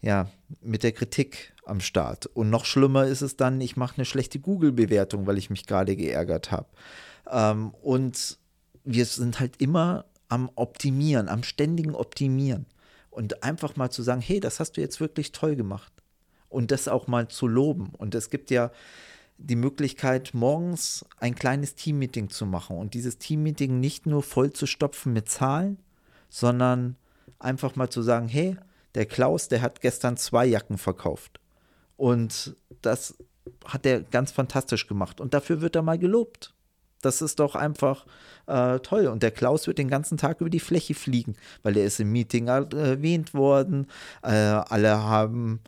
[0.00, 0.30] ja,
[0.62, 2.26] mit der Kritik am Start.
[2.26, 5.96] Und noch schlimmer ist es dann, ich mache eine schlechte Google-Bewertung, weil ich mich gerade
[5.96, 6.68] geärgert habe.
[7.30, 8.38] Ähm, und
[8.90, 12.64] wir sind halt immer am Optimieren, am ständigen Optimieren.
[13.10, 15.92] Und einfach mal zu sagen, hey, das hast du jetzt wirklich toll gemacht.
[16.48, 17.90] Und das auch mal zu loben.
[17.98, 18.70] Und es gibt ja
[19.36, 24.66] die Möglichkeit, morgens ein kleines Teammeeting zu machen und dieses Teammeeting nicht nur voll zu
[24.66, 25.78] stopfen mit Zahlen,
[26.28, 26.96] sondern
[27.38, 28.56] einfach mal zu sagen, hey,
[28.94, 31.40] der Klaus, der hat gestern zwei Jacken verkauft.
[31.96, 33.16] Und das
[33.64, 35.20] hat er ganz fantastisch gemacht.
[35.20, 36.54] Und dafür wird er mal gelobt.
[37.00, 38.06] Das ist doch einfach
[38.46, 39.06] äh, toll.
[39.06, 42.10] Und der Klaus wird den ganzen Tag über die Fläche fliegen, weil er ist im
[42.10, 43.86] Meeting erwähnt worden.
[44.22, 45.60] Äh, alle haben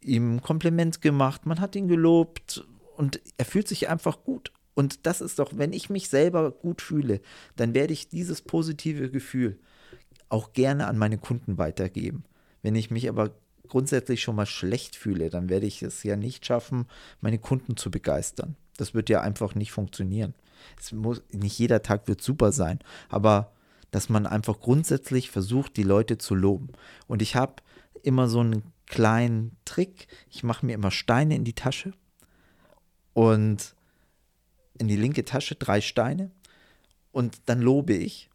[0.00, 2.64] ihm Kompliment gemacht, man hat ihn gelobt
[2.96, 4.52] und er fühlt sich einfach gut.
[4.74, 7.20] Und das ist doch, wenn ich mich selber gut fühle,
[7.56, 9.58] dann werde ich dieses positive Gefühl
[10.28, 12.24] auch gerne an meine Kunden weitergeben.
[12.62, 13.30] Wenn ich mich aber
[13.68, 16.86] grundsätzlich schon mal schlecht fühle, dann werde ich es ja nicht schaffen,
[17.20, 18.56] meine Kunden zu begeistern.
[18.76, 20.34] Das wird ja einfach nicht funktionieren.
[20.78, 23.52] Es muss, nicht jeder Tag wird super sein, aber
[23.90, 26.72] dass man einfach grundsätzlich versucht, die Leute zu loben.
[27.06, 27.56] Und ich habe
[28.02, 30.08] immer so einen kleinen Trick.
[30.30, 31.92] Ich mache mir immer Steine in die Tasche
[33.12, 33.74] und
[34.78, 36.30] in die linke Tasche drei Steine
[37.12, 38.28] und dann lobe ich,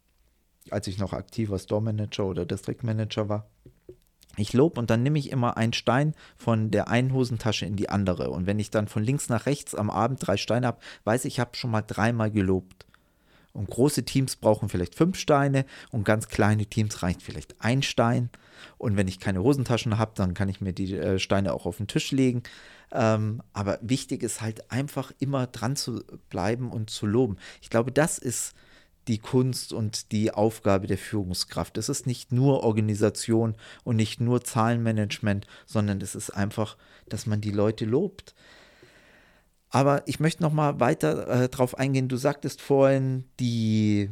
[0.70, 3.50] als ich noch aktiver Store Manager oder District Manager war,
[4.36, 7.88] ich lobe und dann nehme ich immer einen Stein von der einen Hosentasche in die
[7.88, 8.30] andere.
[8.30, 11.34] Und wenn ich dann von links nach rechts am Abend drei Steine habe, weiß ich,
[11.34, 12.86] ich habe schon mal dreimal gelobt.
[13.52, 18.30] Und große Teams brauchen vielleicht fünf Steine und ganz kleine Teams reicht vielleicht ein Stein.
[18.78, 21.78] Und wenn ich keine Hosentaschen habe, dann kann ich mir die äh, Steine auch auf
[21.78, 22.42] den Tisch legen.
[22.92, 27.36] Ähm, aber wichtig ist halt einfach immer dran zu bleiben und zu loben.
[27.60, 28.54] Ich glaube, das ist
[29.08, 31.78] die Kunst und die Aufgabe der Führungskraft.
[31.78, 36.76] Es ist nicht nur Organisation und nicht nur Zahlenmanagement, sondern es ist einfach,
[37.08, 38.34] dass man die Leute lobt.
[39.70, 42.08] Aber ich möchte noch mal weiter äh, darauf eingehen.
[42.08, 44.10] Du sagtest vorhin, die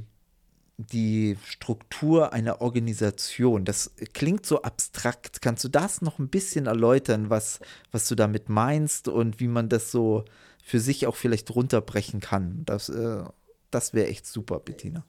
[0.79, 3.65] die Struktur einer Organisation.
[3.65, 5.43] Das klingt so abstrakt.
[5.43, 7.59] Kannst du das noch ein bisschen erläutern, was,
[7.91, 10.25] was du damit meinst und wie man das so
[10.63, 12.63] für sich auch vielleicht runterbrechen kann?
[12.65, 13.25] Das, äh,
[13.71, 15.05] das wäre echt super, Bettina.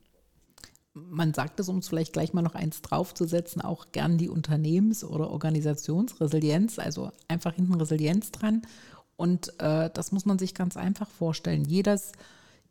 [0.94, 5.04] Man sagt es, um es vielleicht gleich mal noch eins draufzusetzen, auch gern die Unternehmens-
[5.04, 8.64] oder Organisationsresilienz, also einfach hinten Resilienz dran.
[9.16, 11.66] Und äh, das muss man sich ganz einfach vorstellen.
[11.66, 12.12] Jedes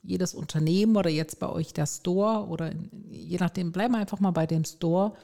[0.03, 2.73] jedes Unternehmen oder jetzt bei euch der Store oder
[3.11, 5.15] je nachdem, bleiben wir einfach mal bei dem Store,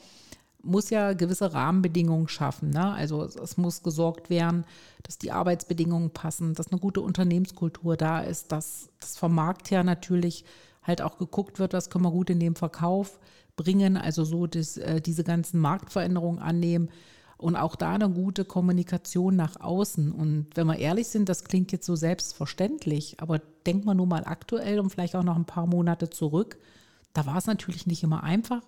[0.65, 2.71] muss ja gewisse Rahmenbedingungen schaffen.
[2.71, 2.93] Ne?
[2.93, 4.65] Also es muss gesorgt werden,
[5.03, 9.85] dass die Arbeitsbedingungen passen, dass eine gute Unternehmenskultur da ist, dass das vom Markt her
[9.85, 10.45] natürlich
[10.83, 13.19] halt auch geguckt wird, was können wir gut in dem Verkauf
[13.57, 16.91] bringen, also so das, äh, diese ganzen Marktveränderungen annehmen
[17.37, 20.13] und auch da eine gute Kommunikation nach außen.
[20.13, 24.25] Und wenn wir ehrlich sind, das klingt jetzt so selbstverständlich, aber denkt man nur mal
[24.25, 26.59] aktuell und vielleicht auch noch ein paar Monate zurück,
[27.13, 28.63] da war es natürlich nicht immer einfach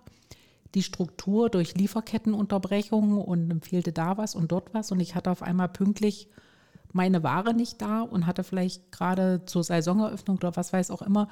[0.74, 5.30] die Struktur durch Lieferkettenunterbrechungen und dann fehlte da was und dort was und ich hatte
[5.30, 6.28] auf einmal pünktlich
[6.92, 11.28] meine Ware nicht da und hatte vielleicht gerade zur Saisoneröffnung oder was weiß auch immer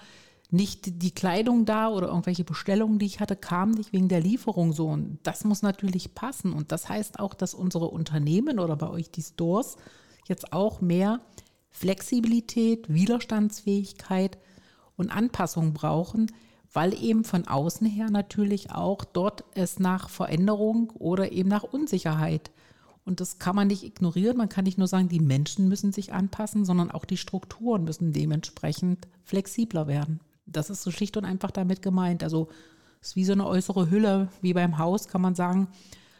[0.51, 4.73] nicht die Kleidung da oder irgendwelche Bestellungen, die ich hatte, kamen nicht wegen der Lieferung
[4.73, 4.89] so.
[4.89, 6.53] Und das muss natürlich passen.
[6.53, 9.77] Und das heißt auch, dass unsere Unternehmen oder bei euch die Stores
[10.27, 11.21] jetzt auch mehr
[11.71, 14.39] Flexibilität, Widerstandsfähigkeit
[14.97, 16.31] und Anpassung brauchen,
[16.75, 22.51] weil eben von außen her natürlich auch dort es nach Veränderung oder eben nach Unsicherheit.
[23.05, 24.37] Und das kann man nicht ignorieren.
[24.37, 28.13] Man kann nicht nur sagen, die Menschen müssen sich anpassen, sondern auch die Strukturen müssen
[28.13, 30.21] dementsprechend flexibler werden.
[30.47, 32.23] Das ist so schlicht und einfach damit gemeint.
[32.25, 32.49] Also
[33.01, 35.69] es ist wie so eine äußere Hülle, wie beim Haus kann man sagen,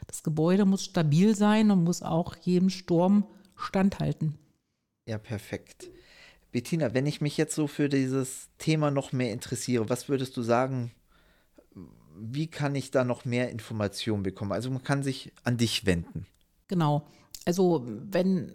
[0.07, 4.39] das Gebäude muss stabil sein und muss auch jedem Sturm standhalten.
[5.07, 5.91] Ja, perfekt.
[6.55, 10.43] Bettina, wenn ich mich jetzt so für dieses Thema noch mehr interessiere, was würdest du
[10.43, 10.93] sagen,
[12.17, 14.53] wie kann ich da noch mehr Informationen bekommen?
[14.53, 16.29] Also man kann sich an dich wenden.
[16.69, 17.09] Genau.
[17.45, 18.55] Also wenn,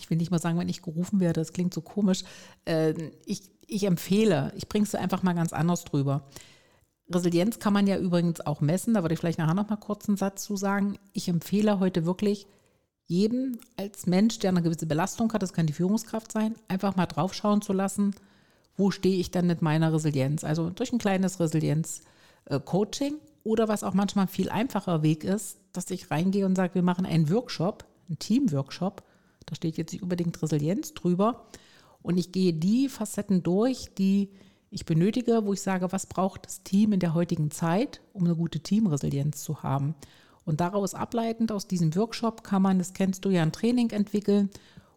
[0.00, 2.24] ich will nicht mal sagen, wenn ich gerufen werde, das klingt so komisch,
[2.64, 6.28] äh, ich, ich empfehle, ich bringe es einfach mal ganz anders drüber.
[7.14, 10.08] Resilienz kann man ja übrigens auch messen, da würde ich vielleicht nachher noch mal kurz
[10.08, 10.98] einen Satz zu sagen.
[11.12, 12.48] Ich empfehle heute wirklich,
[13.10, 17.06] jedem als Mensch, der eine gewisse Belastung hat, das kann die Führungskraft sein, einfach mal
[17.06, 18.14] draufschauen zu lassen,
[18.76, 20.44] wo stehe ich dann mit meiner Resilienz?
[20.44, 25.90] Also durch ein kleines Resilienz-Coaching oder was auch manchmal ein viel einfacher Weg ist, dass
[25.90, 29.02] ich reingehe und sage, wir machen einen Workshop, einen Team-Workshop.
[29.44, 31.46] Da steht jetzt nicht unbedingt Resilienz drüber.
[32.02, 34.30] Und ich gehe die Facetten durch, die
[34.70, 38.36] ich benötige, wo ich sage, was braucht das Team in der heutigen Zeit, um eine
[38.36, 39.96] gute Teamresilienz zu haben.
[40.44, 44.50] Und daraus ableitend aus diesem Workshop kann man, das kennst du ja, ein Training entwickeln.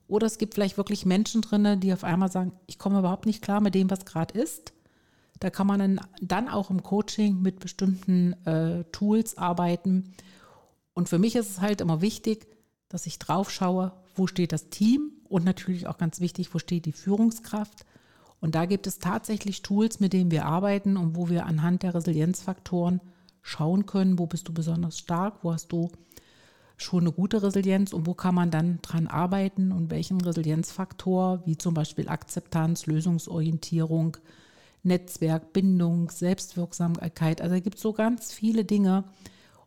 [0.08, 3.42] Oder es gibt vielleicht wirklich Menschen drin, die auf einmal sagen, ich komme überhaupt nicht
[3.42, 4.74] klar mit dem, was gerade ist.
[5.40, 10.14] Da kann man dann, auch im Coaching mit bestimmten äh, Tools arbeiten.
[10.94, 12.48] Und für mich ist es halt immer wichtig,
[12.88, 16.86] dass ich drauf schaue, wo steht das Team und natürlich auch ganz wichtig, wo steht
[16.86, 17.86] die Führungskraft.
[18.40, 21.96] Und da gibt es tatsächlich Tools, mit denen wir arbeiten und wo wir anhand der
[21.96, 23.02] Resilienzfaktoren
[23.44, 25.92] schauen können, wo bist du besonders stark, wo hast du
[26.78, 31.58] schon eine gute Resilienz und wo kann man dann dran arbeiten und welchen Resilienzfaktor, wie
[31.58, 34.18] zum Beispiel Akzeptanz, Lösungsorientierung,
[34.82, 37.42] Netzwerk, Bindung, Selbstwirksamkeit.
[37.42, 39.04] Also da gibt es so ganz viele Dinge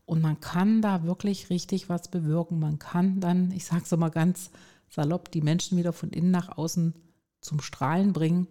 [0.04, 2.58] und man kann da wirklich richtig was bewirken.
[2.58, 4.50] Man kann dann, ich sage es mal ganz
[4.88, 6.94] salopp, die Menschen wieder von innen nach außen
[7.40, 8.46] zum Strahlen bringen.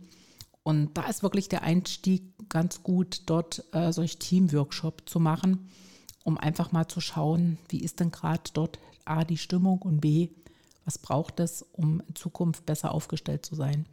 [0.68, 5.70] Und da ist wirklich der Einstieg ganz gut, dort äh, solch Teamworkshop zu machen,
[6.24, 10.30] um einfach mal zu schauen, wie ist denn gerade dort A die Stimmung und B,
[10.84, 13.86] was braucht es, um in Zukunft besser aufgestellt zu sein.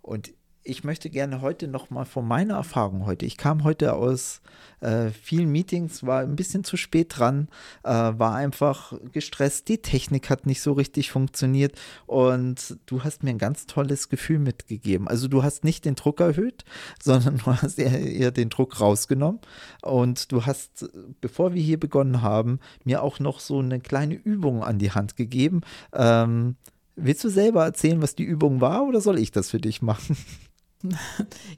[0.00, 0.32] Und
[0.66, 3.24] ich möchte gerne heute noch mal von meiner Erfahrung heute.
[3.24, 4.40] Ich kam heute aus
[4.80, 7.48] äh, vielen Meetings, war ein bisschen zu spät dran,
[7.84, 9.68] äh, war einfach gestresst.
[9.68, 14.40] Die Technik hat nicht so richtig funktioniert und du hast mir ein ganz tolles Gefühl
[14.40, 15.08] mitgegeben.
[15.08, 16.64] Also du hast nicht den Druck erhöht,
[17.02, 19.40] sondern du hast eher, eher den Druck rausgenommen
[19.82, 24.64] und du hast, bevor wir hier begonnen haben, mir auch noch so eine kleine Übung
[24.64, 25.60] an die Hand gegeben.
[25.92, 26.56] Ähm,
[26.98, 30.16] Willst du selber erzählen, was die Übung war oder soll ich das für dich machen?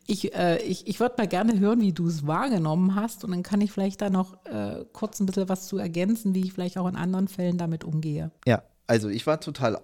[0.07, 3.43] Ich, äh, ich, ich würde mal gerne hören, wie du es wahrgenommen hast und dann
[3.43, 6.79] kann ich vielleicht da noch äh, kurz ein bisschen was zu ergänzen, wie ich vielleicht
[6.79, 8.31] auch in anderen Fällen damit umgehe.
[8.47, 9.79] Ja, also ich war total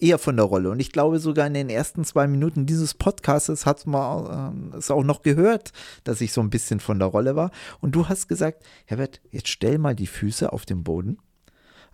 [0.00, 3.66] eher von der Rolle und ich glaube sogar in den ersten zwei Minuten dieses Podcasts
[3.66, 5.72] hat man äh, es auch noch gehört,
[6.04, 9.48] dass ich so ein bisschen von der Rolle war und du hast gesagt, Herbert, jetzt
[9.48, 11.18] stell mal die Füße auf den Boden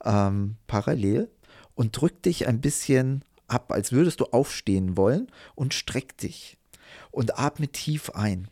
[0.05, 1.31] ähm, parallel
[1.75, 6.57] und drück dich ein bisschen ab, als würdest du aufstehen wollen und streck dich
[7.11, 8.49] und atme tief ein.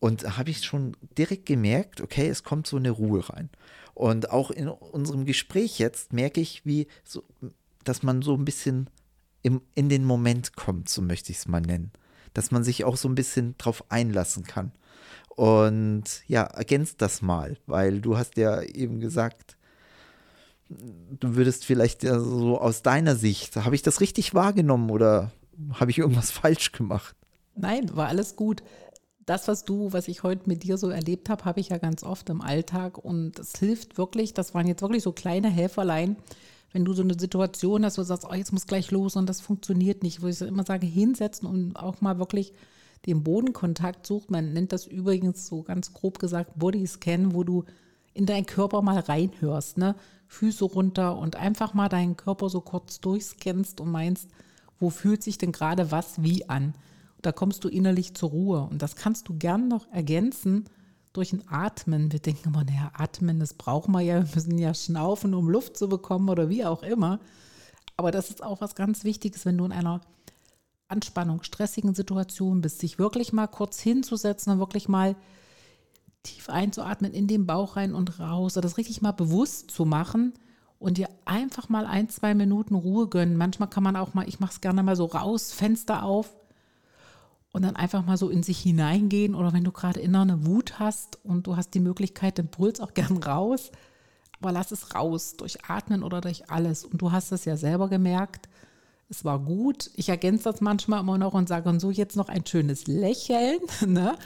[0.00, 3.50] Und da habe ich schon direkt gemerkt, okay, es kommt so eine Ruhe rein.
[3.94, 7.24] Und auch in unserem Gespräch jetzt merke ich, wie so,
[7.82, 8.88] dass man so ein bisschen
[9.42, 11.90] im, in den Moment kommt, so möchte ich es mal nennen.
[12.32, 14.72] Dass man sich auch so ein bisschen drauf einlassen kann.
[15.30, 19.57] Und ja, ergänzt das mal, weil du hast ja eben gesagt,
[20.68, 25.32] du würdest vielleicht so aus deiner Sicht, habe ich das richtig wahrgenommen oder
[25.74, 27.14] habe ich irgendwas falsch gemacht?
[27.54, 28.62] Nein, war alles gut.
[29.26, 32.02] Das, was du, was ich heute mit dir so erlebt habe, habe ich ja ganz
[32.02, 34.32] oft im Alltag und es hilft wirklich.
[34.32, 36.16] Das waren jetzt wirklich so kleine Helferlein,
[36.72, 39.28] wenn du so eine Situation hast, wo du sagst, oh, jetzt muss gleich los und
[39.28, 42.54] das funktioniert nicht, wo ich immer sage, hinsetzen und auch mal wirklich
[43.06, 44.30] den Bodenkontakt sucht.
[44.30, 47.64] Man nennt das übrigens so ganz grob gesagt Bodyscan, wo du
[48.18, 49.94] in deinen Körper mal reinhörst, ne?
[50.26, 54.28] Füße runter und einfach mal deinen Körper so kurz durchscannst und meinst,
[54.78, 56.74] wo fühlt sich denn gerade was wie an?
[57.22, 60.64] Da kommst du innerlich zur Ruhe und das kannst du gern noch ergänzen
[61.12, 62.12] durch ein Atmen.
[62.12, 65.76] Wir denken immer, naja, atmen, das brauchen wir ja, wir müssen ja schnaufen, um Luft
[65.78, 67.20] zu bekommen oder wie auch immer.
[67.96, 70.00] Aber das ist auch was ganz Wichtiges, wenn du in einer
[70.88, 75.16] Anspannung, stressigen Situation bist, sich wirklich mal kurz hinzusetzen und wirklich mal
[76.34, 80.32] tief einzuatmen in den Bauch rein und raus, das richtig mal bewusst zu machen
[80.78, 83.36] und dir einfach mal ein, zwei Minuten Ruhe gönnen.
[83.36, 86.30] Manchmal kann man auch mal, ich mache es gerne mal so raus, Fenster auf
[87.52, 91.24] und dann einfach mal so in sich hineingehen oder wenn du gerade innere Wut hast
[91.24, 93.70] und du hast die Möglichkeit, den Puls auch gern raus,
[94.40, 96.84] aber lass es raus, durch Atmen oder durch alles.
[96.84, 98.48] Und du hast es ja selber gemerkt,
[99.08, 99.90] es war gut.
[99.96, 103.60] Ich ergänze das manchmal immer noch und sage, und so jetzt noch ein schönes Lächeln.
[103.86, 104.16] Ne?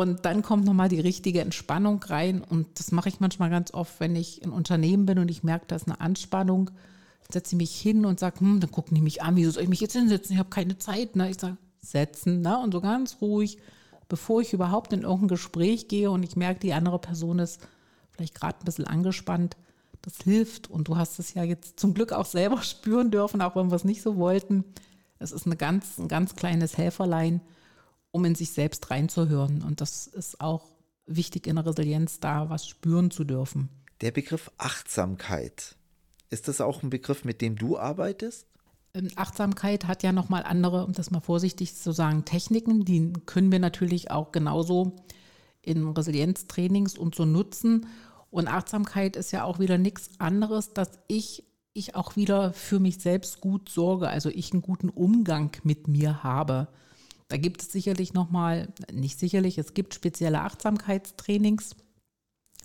[0.00, 2.42] Und dann kommt nochmal die richtige Entspannung rein.
[2.42, 5.66] Und das mache ich manchmal ganz oft, wenn ich in Unternehmen bin und ich merke,
[5.68, 6.70] da ist eine Anspannung,
[7.30, 9.68] setze ich mich hin und sage, hm, dann gucken die mich an, wieso soll ich
[9.68, 10.32] mich jetzt hinsetzen?
[10.32, 11.16] Ich habe keine Zeit.
[11.16, 11.30] Ne?
[11.30, 12.40] Ich sage, setzen.
[12.40, 12.58] Ne?
[12.58, 13.58] Und so ganz ruhig,
[14.08, 17.60] bevor ich überhaupt in irgendein Gespräch gehe und ich merke, die andere Person ist
[18.10, 19.56] vielleicht gerade ein bisschen angespannt,
[20.02, 20.70] das hilft.
[20.70, 23.76] Und du hast es ja jetzt zum Glück auch selber spüren dürfen, auch wenn wir
[23.76, 24.64] es nicht so wollten.
[25.18, 27.42] Es ist eine ganz, ein ganz kleines Helferlein,
[28.10, 29.62] um in sich selbst reinzuhören.
[29.62, 30.68] Und das ist auch
[31.06, 33.68] wichtig in der Resilienz, da was spüren zu dürfen.
[34.00, 35.76] Der Begriff Achtsamkeit,
[36.30, 38.46] ist das auch ein Begriff, mit dem du arbeitest?
[38.94, 43.52] Ähm, Achtsamkeit hat ja nochmal andere, um das mal vorsichtig zu sagen, Techniken, die können
[43.52, 44.96] wir natürlich auch genauso
[45.62, 47.86] in Resilienztrainings und so nutzen.
[48.30, 52.98] Und Achtsamkeit ist ja auch wieder nichts anderes, dass ich, ich auch wieder für mich
[52.98, 56.68] selbst gut sorge, also ich einen guten Umgang mit mir habe.
[57.30, 61.76] Da gibt es sicherlich nochmal, nicht sicherlich, es gibt spezielle Achtsamkeitstrainings,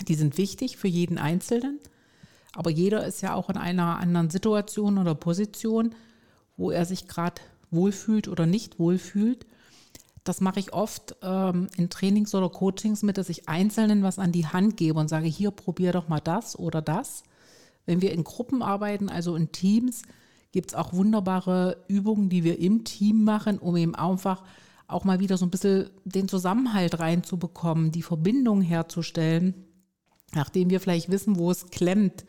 [0.07, 1.79] die sind wichtig für jeden Einzelnen.
[2.55, 5.93] Aber jeder ist ja auch in einer anderen Situation oder Position,
[6.57, 9.45] wo er sich gerade wohlfühlt oder nicht wohlfühlt.
[10.23, 14.31] Das mache ich oft ähm, in Trainings oder Coachings mit, dass ich Einzelnen was an
[14.31, 17.21] die Hand gebe und sage, hier probier doch mal das oder das.
[17.85, 20.01] Wenn wir in Gruppen arbeiten, also in Teams,
[20.55, 24.41] gibt es auch wunderbare Übungen, die wir im Team machen, um eben einfach
[24.87, 29.53] auch mal wieder so ein bisschen den Zusammenhalt reinzubekommen, die Verbindung herzustellen,
[30.33, 32.23] nachdem wir vielleicht wissen, wo es klemmt.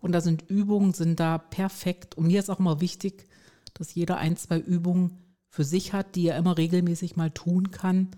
[0.00, 2.14] Und da sind Übungen, sind da perfekt.
[2.18, 3.26] Und mir ist auch immer wichtig,
[3.72, 5.16] dass jeder ein, zwei Übungen
[5.48, 8.10] für sich hat, die er immer regelmäßig mal tun kann.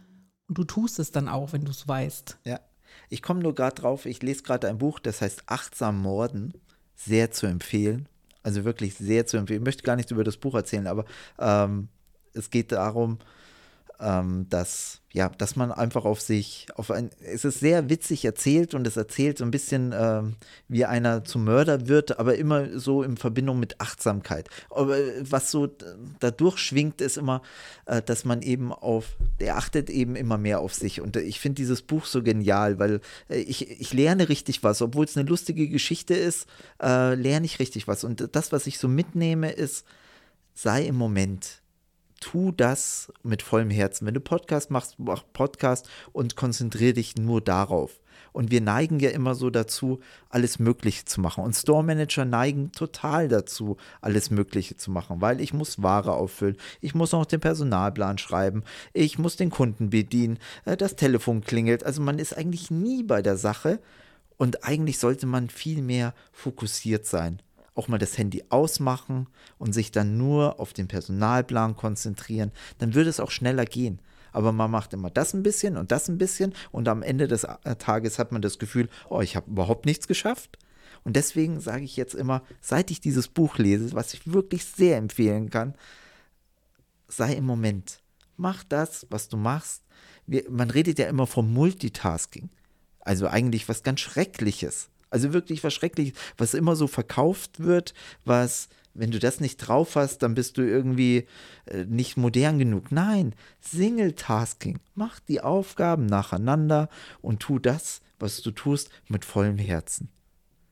[0.49, 2.39] Und du tust es dann auch, wenn du es weißt.
[2.45, 2.59] Ja,
[3.09, 6.55] ich komme nur gerade drauf, ich lese gerade ein Buch, das heißt Achtsam Morden.
[6.97, 8.09] Sehr zu empfehlen.
[8.45, 9.63] Also wirklich sehr zu empfehlen.
[9.63, 11.07] Ich möchte gar nichts über das Buch erzählen, aber
[11.41, 11.89] ähm,
[12.35, 13.19] es geht darum,
[14.05, 18.75] ähm, dass, ja, dass man einfach auf sich, auf ein, es ist sehr witzig erzählt
[18.75, 20.37] und es erzählt so ein bisschen, ähm,
[20.69, 24.51] wie einer zum Mörder wird, aber immer so in Verbindung mit Achtsamkeit.
[24.69, 25.69] Aber was so
[26.21, 27.41] dadurch schwingt, ist immer,
[27.87, 31.01] äh, dass man eben auf, der achtet eben immer mehr auf sich.
[31.01, 35.07] Und ich finde dieses Buch so genial, weil äh, ich, ich lerne richtig was, obwohl
[35.07, 36.47] es eine lustige Geschichte ist,
[36.83, 38.05] äh, lerne ich richtig was.
[38.05, 39.87] Und das, was ich so mitnehme, ist,
[40.53, 41.64] sei im Moment
[42.25, 44.07] tu das mit vollem Herzen.
[44.07, 48.01] Wenn du Podcast machst, mach Podcast und konzentriere dich nur darauf.
[48.33, 51.45] Und wir neigen ja immer so dazu, alles Mögliche zu machen.
[51.45, 56.57] Und Store Manager neigen total dazu, alles Mögliche zu machen, weil ich muss Ware auffüllen,
[56.81, 61.85] ich muss auch den Personalplan schreiben, ich muss den Kunden bedienen, äh, das Telefon klingelt.
[61.85, 63.81] Also man ist eigentlich nie bei der Sache
[64.39, 67.43] und eigentlich sollte man viel mehr fokussiert sein
[67.75, 73.11] auch mal das Handy ausmachen und sich dann nur auf den Personalplan konzentrieren, dann würde
[73.11, 74.01] es auch schneller gehen.
[74.33, 77.45] Aber man macht immer das ein bisschen und das ein bisschen und am Ende des
[77.45, 80.59] äh, Tages hat man das Gefühl, oh, ich habe überhaupt nichts geschafft.
[81.05, 84.97] Und deswegen sage ich jetzt immer, seit ich dieses Buch lese, was ich wirklich sehr
[84.97, 85.75] empfehlen kann,
[87.09, 88.01] sei im Moment.
[88.37, 89.83] Mach das, was du machst.
[90.27, 92.49] Wir, man redet ja immer vom Multitasking.
[93.01, 94.89] Also eigentlich was ganz Schreckliches.
[95.15, 97.95] Also wirklich was Schreckliches, was immer so verkauft wird,
[98.25, 101.29] was, wenn du das nicht drauf hast, dann bist du irgendwie
[101.67, 102.91] äh, nicht modern genug.
[102.91, 104.81] Nein, Single-Tasking.
[104.97, 106.89] Mach die Aufgaben nacheinander
[107.23, 110.09] und tu das, was du tust, mit vollem Herzen.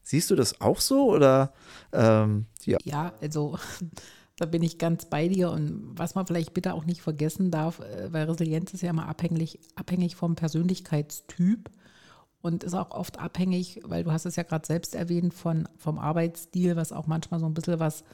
[0.02, 1.52] Siehst du das auch so oder?
[1.92, 2.78] Ähm, ja.
[2.82, 3.56] ja, also
[4.42, 5.52] Da bin ich ganz bei dir.
[5.52, 9.06] Und was man vielleicht bitte auch nicht vergessen darf, äh, weil Resilienz ist ja immer
[9.06, 11.70] abhängig, abhängig vom Persönlichkeitstyp
[12.42, 15.98] und ist auch oft abhängig, weil du hast es ja gerade selbst erwähnt, von, vom
[15.98, 18.04] Arbeitsstil, was auch manchmal so ein bisschen was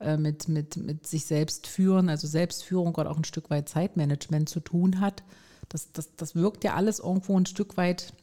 [0.00, 4.48] äh, mit, mit, mit sich selbst führen, also Selbstführung oder auch ein Stück weit Zeitmanagement
[4.48, 5.22] zu tun hat.
[5.68, 8.14] Das, das, das wirkt ja alles irgendwo ein Stück weit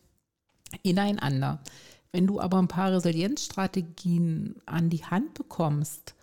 [0.83, 1.61] ineinander.
[2.11, 6.15] Wenn du aber ein paar Resilienzstrategien an die Hand bekommst,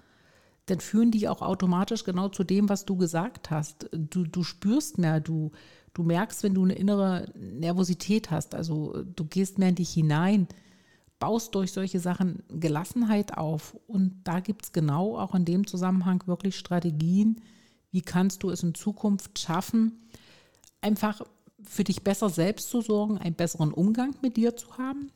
[0.67, 3.89] dann führen die auch automatisch genau zu dem, was du gesagt hast.
[3.93, 5.53] Du, du spürst mehr, du,
[5.99, 10.47] du merkst, wenn du eine innere Nervosität hast, also du gehst mehr in dich hinein,
[11.19, 13.77] baust durch solche Sachen Gelassenheit auf.
[13.89, 17.41] Und da gibt es genau auch in dem Zusammenhang wirklich Strategien,
[17.91, 20.09] wie kannst du es in Zukunft schaffen,
[20.83, 21.21] einfach
[21.65, 25.11] für dich besser selbst zu sorgen, einen besseren Umgang mit dir zu haben.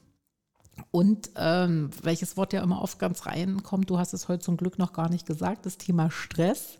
[0.90, 4.80] Und ähm, welches Wort ja immer oft ganz reinkommt, du hast es heute zum Glück
[4.80, 6.78] noch gar nicht gesagt, das Thema Stress.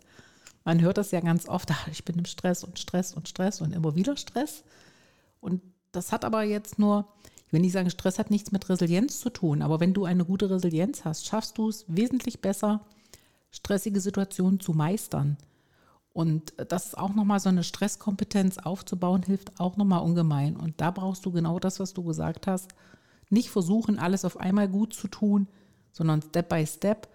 [0.65, 3.61] Man hört das ja ganz oft, ach, ich bin im Stress und Stress und Stress
[3.61, 4.63] und immer wieder Stress.
[5.41, 5.61] Und
[5.91, 7.07] das hat aber jetzt nur,
[7.47, 10.25] ich will nicht sagen, Stress hat nichts mit Resilienz zu tun, aber wenn du eine
[10.25, 12.81] gute Resilienz hast, schaffst du es wesentlich besser,
[13.51, 15.37] stressige Situationen zu meistern.
[16.13, 20.55] Und das ist auch nochmal so eine Stresskompetenz aufzubauen, hilft auch nochmal ungemein.
[20.55, 22.71] Und da brauchst du genau das, was du gesagt hast.
[23.29, 25.47] Nicht versuchen, alles auf einmal gut zu tun,
[25.91, 27.07] sondern Step by Step.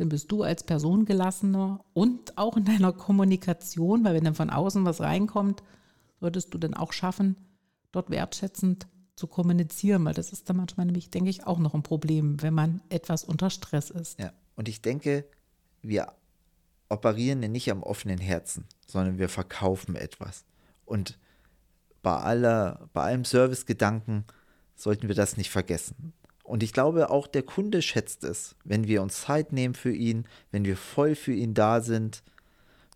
[0.00, 4.48] Dann bist du als Person gelassener und auch in deiner Kommunikation, weil wenn dann von
[4.48, 5.62] außen was reinkommt,
[6.20, 7.36] solltest du dann auch schaffen,
[7.92, 11.82] dort wertschätzend zu kommunizieren, weil das ist dann manchmal nämlich, denke ich, auch noch ein
[11.82, 14.18] Problem, wenn man etwas unter Stress ist.
[14.18, 15.26] Ja, und ich denke,
[15.82, 16.14] wir
[16.88, 20.46] operieren nicht am offenen Herzen, sondern wir verkaufen etwas.
[20.86, 21.18] Und
[22.00, 24.24] bei, aller, bei allem Servicegedanken
[24.76, 26.14] sollten wir das nicht vergessen.
[26.50, 30.26] Und ich glaube, auch der Kunde schätzt es, wenn wir uns Zeit nehmen für ihn,
[30.50, 32.24] wenn wir voll für ihn da sind,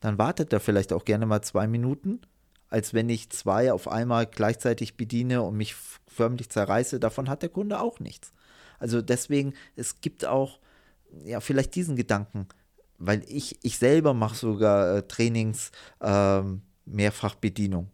[0.00, 2.20] dann wartet er vielleicht auch gerne mal zwei Minuten,
[2.68, 5.76] als wenn ich zwei auf einmal gleichzeitig bediene und mich
[6.08, 6.98] förmlich zerreiße.
[6.98, 8.32] Davon hat der Kunde auch nichts.
[8.80, 10.58] Also deswegen, es gibt auch,
[11.24, 12.48] ja, vielleicht diesen Gedanken,
[12.98, 16.42] weil ich, ich selber mache sogar äh, Trainings äh,
[16.86, 17.88] Mehrfachbedienung.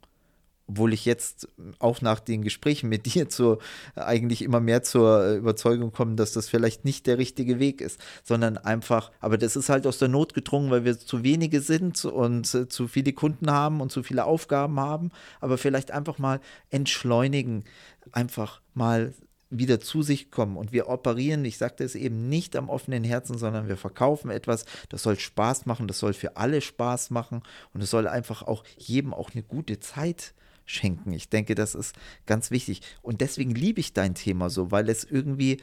[0.70, 1.48] Obwohl ich jetzt
[1.78, 3.58] auch nach den Gesprächen mit dir zur,
[3.94, 8.56] eigentlich immer mehr zur Überzeugung komme, dass das vielleicht nicht der richtige Weg ist, sondern
[8.56, 12.46] einfach, aber das ist halt aus der Not gedrungen, weil wir zu wenige sind und
[12.46, 15.10] zu viele Kunden haben und zu viele Aufgaben haben,
[15.40, 16.40] aber vielleicht einfach mal
[16.70, 17.64] entschleunigen,
[18.12, 19.12] einfach mal
[19.50, 20.56] wieder zu sich kommen.
[20.56, 24.64] Und wir operieren, ich sagte es eben, nicht am offenen Herzen, sondern wir verkaufen etwas,
[24.88, 27.42] das soll Spaß machen, das soll für alle Spaß machen.
[27.74, 30.34] Und es soll einfach auch jedem auch eine gute Zeit
[30.70, 31.12] schenken.
[31.12, 31.94] Ich denke, das ist
[32.26, 32.82] ganz wichtig.
[33.02, 35.60] Und deswegen liebe ich dein Thema so, weil es irgendwie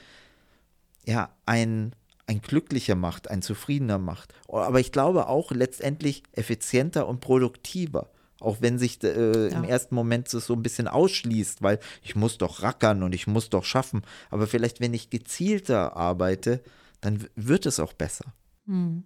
[1.06, 1.94] ja ein
[2.28, 4.34] ein glücklicher macht, ein zufriedener macht.
[4.50, 8.12] Aber ich glaube auch letztendlich effizienter und produktiver.
[8.40, 9.58] Auch wenn sich äh, ja.
[9.58, 13.50] im ersten Moment so ein bisschen ausschließt, weil ich muss doch rackern und ich muss
[13.50, 14.04] doch schaffen.
[14.30, 16.62] Aber vielleicht, wenn ich gezielter arbeite,
[17.02, 18.26] dann wird es auch besser.
[18.68, 19.06] Hm.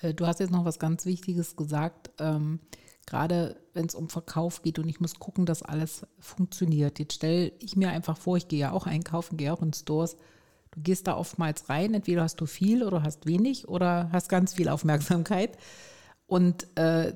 [0.00, 2.10] Äh, du hast jetzt noch was ganz Wichtiges gesagt.
[2.18, 2.58] Ähm,
[3.10, 7.00] gerade wenn es um Verkauf geht und ich muss gucken, dass alles funktioniert.
[7.00, 10.16] Jetzt stelle ich mir einfach vor, ich gehe ja auch einkaufen, gehe auch in Stores.
[10.70, 14.54] Du gehst da oftmals rein, entweder hast du viel oder hast wenig oder hast ganz
[14.54, 15.58] viel Aufmerksamkeit.
[16.26, 17.12] Und äh,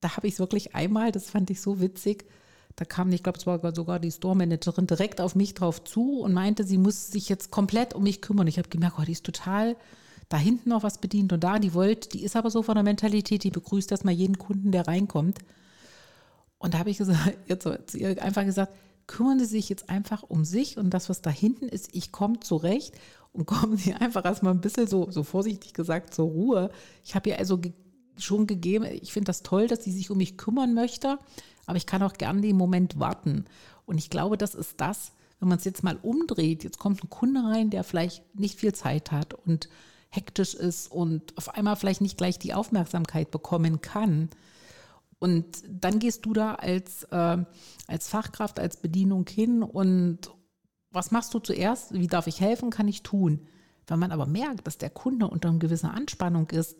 [0.00, 2.24] da habe ich es wirklich einmal, das fand ich so witzig,
[2.76, 6.32] da kam, ich glaube, es war sogar die Store-Managerin direkt auf mich drauf zu und
[6.32, 8.46] meinte, sie muss sich jetzt komplett um mich kümmern.
[8.46, 9.76] Ich habe gemerkt, oh, die ist total
[10.32, 12.84] da hinten noch was bedient und da, die wollte, die ist aber so von der
[12.84, 15.38] Mentalität, die begrüßt erstmal jeden Kunden, der reinkommt.
[16.58, 18.72] Und da habe ich gesagt, jetzt einfach gesagt,
[19.06, 22.40] kümmern Sie sich jetzt einfach um sich und das, was da hinten ist, ich komme
[22.40, 22.94] zurecht
[23.32, 26.70] und kommen Sie einfach erstmal ein bisschen so, so vorsichtig gesagt zur Ruhe.
[27.04, 27.60] Ich habe ihr also
[28.16, 28.86] schon gegeben.
[29.00, 31.18] Ich finde das toll, dass sie sich um mich kümmern möchte,
[31.66, 33.46] aber ich kann auch gerne den Moment warten.
[33.86, 36.62] Und ich glaube, das ist das, wenn man es jetzt mal umdreht.
[36.62, 39.68] Jetzt kommt ein Kunde rein, der vielleicht nicht viel Zeit hat und
[40.12, 44.28] hektisch ist und auf einmal vielleicht nicht gleich die Aufmerksamkeit bekommen kann.
[45.18, 47.38] Und dann gehst du da als, äh,
[47.86, 50.30] als Fachkraft, als Bedienung hin und
[50.90, 51.94] was machst du zuerst?
[51.94, 52.70] Wie darf ich helfen?
[52.70, 53.46] Kann ich tun?
[53.86, 56.76] Wenn man aber merkt, dass der Kunde unter einer gewissen Anspannung ist,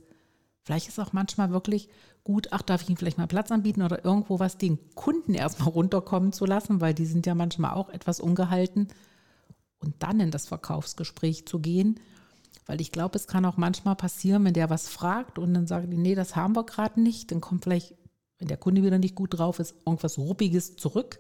[0.65, 1.89] Vielleicht ist auch manchmal wirklich
[2.23, 5.69] gut, ach, darf ich Ihnen vielleicht mal Platz anbieten oder irgendwo was den Kunden erstmal
[5.71, 8.89] runterkommen zu lassen, weil die sind ja manchmal auch etwas ungehalten
[9.81, 11.99] und dann in das Verkaufsgespräch zu gehen.
[12.67, 15.91] Weil ich glaube, es kann auch manchmal passieren, wenn der was fragt und dann sagen
[15.91, 17.95] die, nee, das haben wir gerade nicht, dann kommt vielleicht,
[18.39, 21.19] wenn der Kunde wieder nicht gut drauf ist, irgendwas Ruppiges zurück.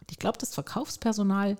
[0.00, 1.56] Und ich glaube, das Verkaufspersonal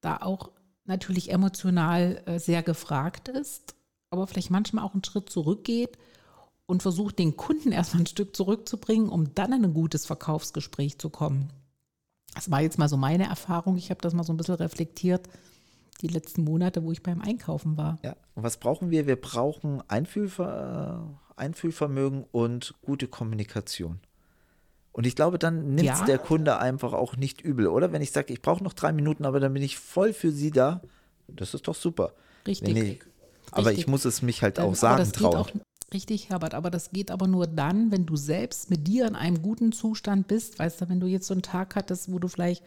[0.00, 0.50] da auch
[0.84, 3.74] natürlich emotional äh, sehr gefragt ist,
[4.10, 5.98] aber vielleicht manchmal auch einen Schritt zurückgeht
[6.66, 11.10] und versucht den Kunden erstmal ein Stück zurückzubringen, um dann in ein gutes Verkaufsgespräch zu
[11.10, 11.50] kommen.
[12.34, 13.76] Das war jetzt mal so meine Erfahrung.
[13.76, 15.28] Ich habe das mal so ein bisschen reflektiert,
[16.02, 17.98] die letzten Monate, wo ich beim Einkaufen war.
[18.02, 19.06] Ja, und was brauchen wir?
[19.06, 24.00] Wir brauchen Einfühlver Einfühlvermögen und gute Kommunikation.
[24.92, 26.04] Und ich glaube, dann nimmt es ja.
[26.04, 27.92] der Kunde einfach auch nicht übel, oder?
[27.92, 30.50] Wenn ich sage, ich brauche noch drei Minuten, aber dann bin ich voll für Sie
[30.50, 30.82] da,
[31.28, 32.12] das ist doch super.
[32.46, 32.76] Richtig.
[32.76, 33.00] Ich,
[33.50, 33.84] aber Richtig.
[33.84, 35.62] ich muss es mich halt auch sagen trauen.
[35.94, 39.42] Richtig, Herbert, aber das geht aber nur dann, wenn du selbst mit dir in einem
[39.42, 40.58] guten Zustand bist.
[40.58, 42.62] Weißt du, wenn du jetzt so einen Tag hattest, wo du vielleicht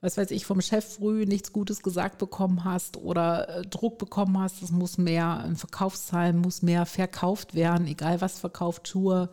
[0.00, 4.38] was weiß ich, vom Chef früh nichts Gutes gesagt bekommen hast oder äh, Druck bekommen
[4.38, 9.30] hast, es muss mehr, Verkaufszahlen muss mehr verkauft werden, egal was verkauft, Schuhe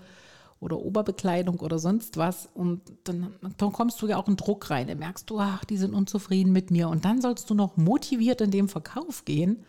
[0.60, 2.50] oder Oberbekleidung oder sonst was.
[2.54, 4.88] Und dann, dann kommst du ja auch in Druck rein.
[4.88, 6.90] Dann merkst du, ach, die sind unzufrieden mit mir.
[6.90, 9.64] Und dann sollst du noch motiviert in den Verkauf gehen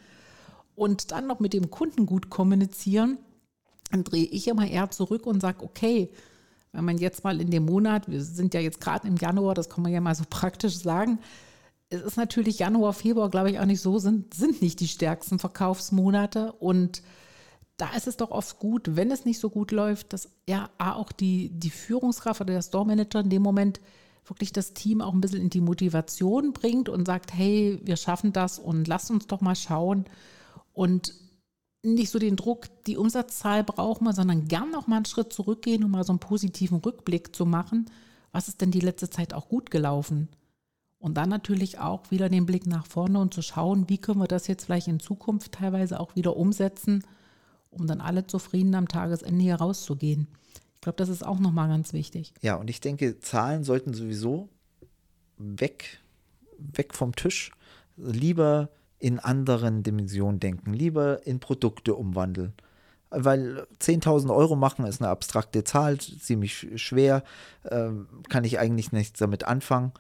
[0.75, 3.19] und dann noch mit dem Kunden gut kommunizieren.
[3.91, 6.11] Dann drehe ich immer eher zurück und sage, okay,
[6.77, 9.71] wenn man jetzt mal in dem Monat, wir sind ja jetzt gerade im Januar, das
[9.71, 11.19] kann man ja mal so praktisch sagen,
[11.89, 15.39] es ist natürlich Januar, Februar, glaube ich, auch nicht so, sind, sind nicht die stärksten
[15.39, 16.53] Verkaufsmonate.
[16.53, 17.03] Und
[17.77, 21.13] da ist es doch oft gut, wenn es nicht so gut läuft, dass ja auch
[21.13, 23.81] die, die Führungskraft oder der Store Manager in dem Moment
[24.25, 28.33] wirklich das Team auch ein bisschen in die Motivation bringt und sagt, hey, wir schaffen
[28.33, 30.07] das und lasst uns doch mal schauen.
[30.73, 31.15] Und
[31.83, 35.85] nicht so den Druck, die Umsatzzahl brauchen wir, sondern gern noch mal einen Schritt zurückgehen,
[35.85, 37.91] um mal so einen positiven Rückblick zu machen.
[38.33, 40.29] Was ist denn die letzte Zeit auch gut gelaufen?
[40.99, 44.27] Und dann natürlich auch wieder den Blick nach vorne und zu schauen, wie können wir
[44.27, 47.05] das jetzt vielleicht in Zukunft teilweise auch wieder umsetzen,
[47.71, 50.27] um dann alle zufrieden am Tagesende hier rauszugehen.
[50.75, 52.33] Ich glaube, das ist auch nochmal ganz wichtig.
[52.41, 54.49] Ja, und ich denke, Zahlen sollten sowieso
[55.37, 56.01] weg,
[56.59, 57.53] weg vom Tisch.
[57.97, 62.55] Lieber in anderen Dimensionen denken, lieber in Produkte umwandeln.
[63.11, 67.23] Weil 10.000 Euro machen ist eine abstrakte Zahl, ziemlich schwer,
[67.65, 67.91] äh,
[68.29, 69.93] kann ich eigentlich nichts damit anfangen.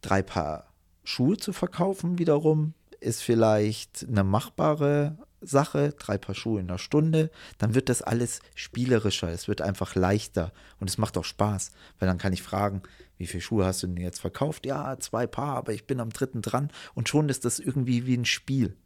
[0.00, 0.68] Drei Paar
[1.04, 7.30] Schuhe zu verkaufen wiederum ist vielleicht eine machbare Sache, drei Paar Schuhe in einer Stunde,
[7.58, 12.08] dann wird das alles spielerischer, es wird einfach leichter und es macht auch Spaß, weil
[12.08, 12.82] dann kann ich fragen,
[13.16, 14.66] wie viele Schuhe hast du denn jetzt verkauft?
[14.66, 18.16] Ja, zwei Paar, aber ich bin am dritten dran und schon ist das irgendwie wie
[18.16, 18.76] ein Spiel.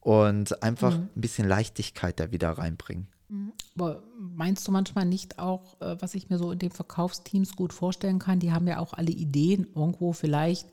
[0.00, 1.08] Und einfach mhm.
[1.14, 3.08] ein bisschen Leichtigkeit da wieder reinbringen.
[3.28, 3.52] Mhm.
[3.76, 7.72] Aber meinst du manchmal nicht auch, äh, was ich mir so in den Verkaufsteams gut
[7.72, 8.40] vorstellen kann?
[8.40, 10.68] Die haben ja auch alle Ideen, irgendwo vielleicht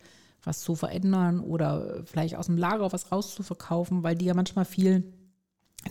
[0.45, 5.11] was zu verändern oder vielleicht aus dem Lager was rauszuverkaufen, weil die ja manchmal viel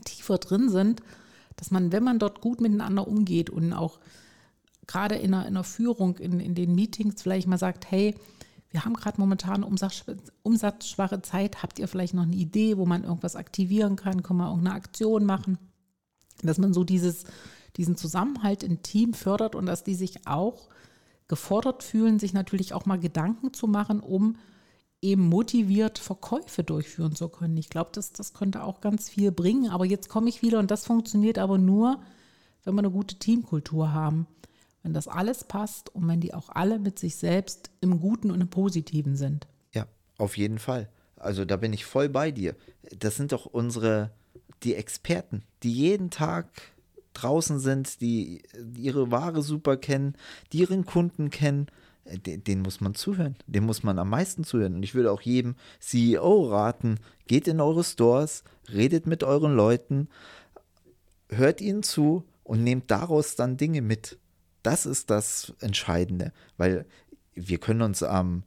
[0.04, 1.02] tiefer drin sind,
[1.56, 4.00] dass man, wenn man dort gut miteinander umgeht und auch
[4.86, 8.14] gerade in einer, in einer Führung, in, in den Meetings vielleicht mal sagt, hey,
[8.70, 10.04] wir haben gerade momentan umsatz,
[10.42, 14.48] umsatzschwache Zeit, habt ihr vielleicht noch eine Idee, wo man irgendwas aktivieren kann, kann man
[14.48, 15.58] irgendeine Aktion machen,
[16.42, 17.24] dass man so dieses,
[17.76, 20.68] diesen Zusammenhalt im Team fördert und dass die sich auch
[21.28, 24.36] gefordert fühlen, sich natürlich auch mal Gedanken zu machen, um
[25.04, 27.56] eben motiviert Verkäufe durchführen zu können.
[27.58, 29.70] Ich glaube, das, das könnte auch ganz viel bringen.
[29.70, 32.00] Aber jetzt komme ich wieder und das funktioniert aber nur,
[32.64, 34.26] wenn wir eine gute Teamkultur haben.
[34.82, 38.40] Wenn das alles passt und wenn die auch alle mit sich selbst im Guten und
[38.40, 39.46] im Positiven sind.
[39.74, 39.86] Ja,
[40.18, 40.88] auf jeden Fall.
[41.16, 42.54] Also da bin ich voll bei dir.
[42.98, 44.10] Das sind doch unsere,
[44.62, 46.48] die Experten, die jeden Tag
[47.14, 48.42] draußen sind, die
[48.76, 50.14] ihre Ware super kennen,
[50.52, 51.68] die ihren Kunden kennen,
[52.04, 53.36] äh, den, den, muss man zuhören.
[53.46, 54.74] Den muss man am meisten zuhören.
[54.76, 60.08] Und ich würde auch jedem CEO raten, geht in eure Stores, redet mit euren Leuten,
[61.28, 64.18] hört ihnen zu und nehmt daraus dann Dinge mit.
[64.62, 66.86] Das ist das Entscheidende, weil
[67.34, 68.44] wir können uns am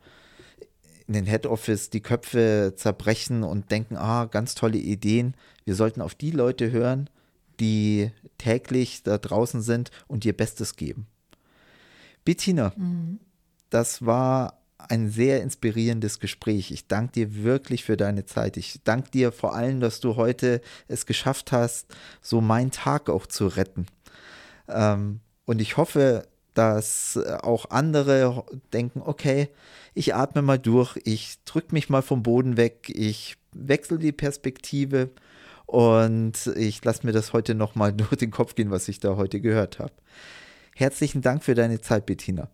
[1.07, 5.35] in den Head Office die Köpfe zerbrechen und denken, ah, ganz tolle Ideen.
[5.63, 7.09] Wir sollten auf die Leute hören,
[7.61, 11.07] die täglich da draußen sind und ihr Bestes geben.
[12.25, 13.19] Bettina, mhm.
[13.69, 16.71] das war ein sehr inspirierendes Gespräch.
[16.71, 18.57] Ich danke dir wirklich für deine Zeit.
[18.57, 21.87] Ich danke dir vor allem, dass du heute es geschafft hast,
[22.21, 23.87] so meinen Tag auch zu retten.
[24.67, 29.49] Ähm, und ich hoffe, dass auch andere denken, okay,
[29.93, 35.09] ich atme mal durch, ich drücke mich mal vom Boden weg, ich wechsle die Perspektive
[35.67, 39.39] und ich lasse mir das heute nochmal durch den Kopf gehen, was ich da heute
[39.39, 39.93] gehört habe.
[40.75, 42.49] Herzlichen Dank für deine Zeit, Bettina.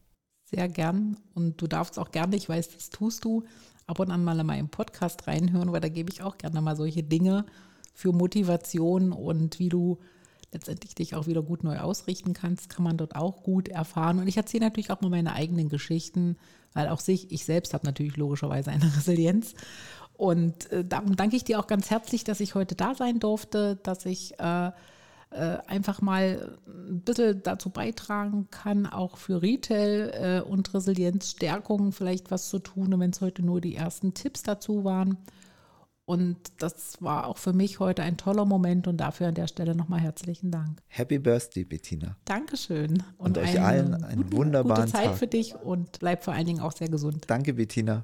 [0.49, 1.17] Sehr gern.
[1.33, 3.43] Und du darfst auch gerne, ich weiß, das tust du,
[3.85, 6.75] ab und an mal in meinen Podcast reinhören, weil da gebe ich auch gerne mal
[6.75, 7.45] solche Dinge
[7.93, 9.99] für Motivation und wie du
[10.51, 14.19] letztendlich dich auch wieder gut neu ausrichten kannst, kann man dort auch gut erfahren.
[14.19, 16.37] Und ich erzähle natürlich auch mal meine eigenen Geschichten,
[16.73, 19.53] weil auch sich, ich selbst habe natürlich logischerweise eine Resilienz
[20.15, 23.77] und äh, darum danke ich dir auch ganz herzlich, dass ich heute da sein durfte,
[23.83, 24.71] dass ich äh,
[25.31, 30.11] äh, einfach mal ein bisschen dazu beitragen kann, auch für Retail
[30.45, 34.83] äh, und Resilienzstärkung vielleicht was zu tun, wenn es heute nur die ersten Tipps dazu
[34.83, 35.17] waren.
[36.05, 39.73] Und das war auch für mich heute ein toller Moment und dafür an der Stelle
[39.73, 40.81] nochmal herzlichen Dank.
[40.87, 42.17] Happy Birthday, Bettina.
[42.25, 43.01] Dankeschön.
[43.17, 45.17] Und, und euch allen einen guten, wunderbaren gute Zeit Tag.
[45.17, 47.23] für dich und bleib vor allen Dingen auch sehr gesund.
[47.27, 48.03] Danke, Bettina.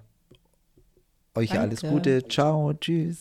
[1.40, 1.64] Euch Danke.
[1.64, 2.28] alles Gute.
[2.28, 2.74] Ciao.
[2.74, 3.20] Tschüss.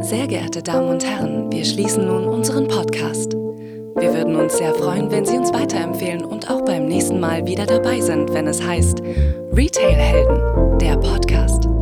[0.00, 3.32] Sehr geehrte Damen und Herren, wir schließen nun unseren Podcast.
[3.32, 7.64] Wir würden uns sehr freuen, wenn Sie uns weiterempfehlen und auch beim nächsten Mal wieder
[7.64, 9.00] dabei sind, wenn es heißt
[9.52, 11.75] Retail Helden, der Podcast.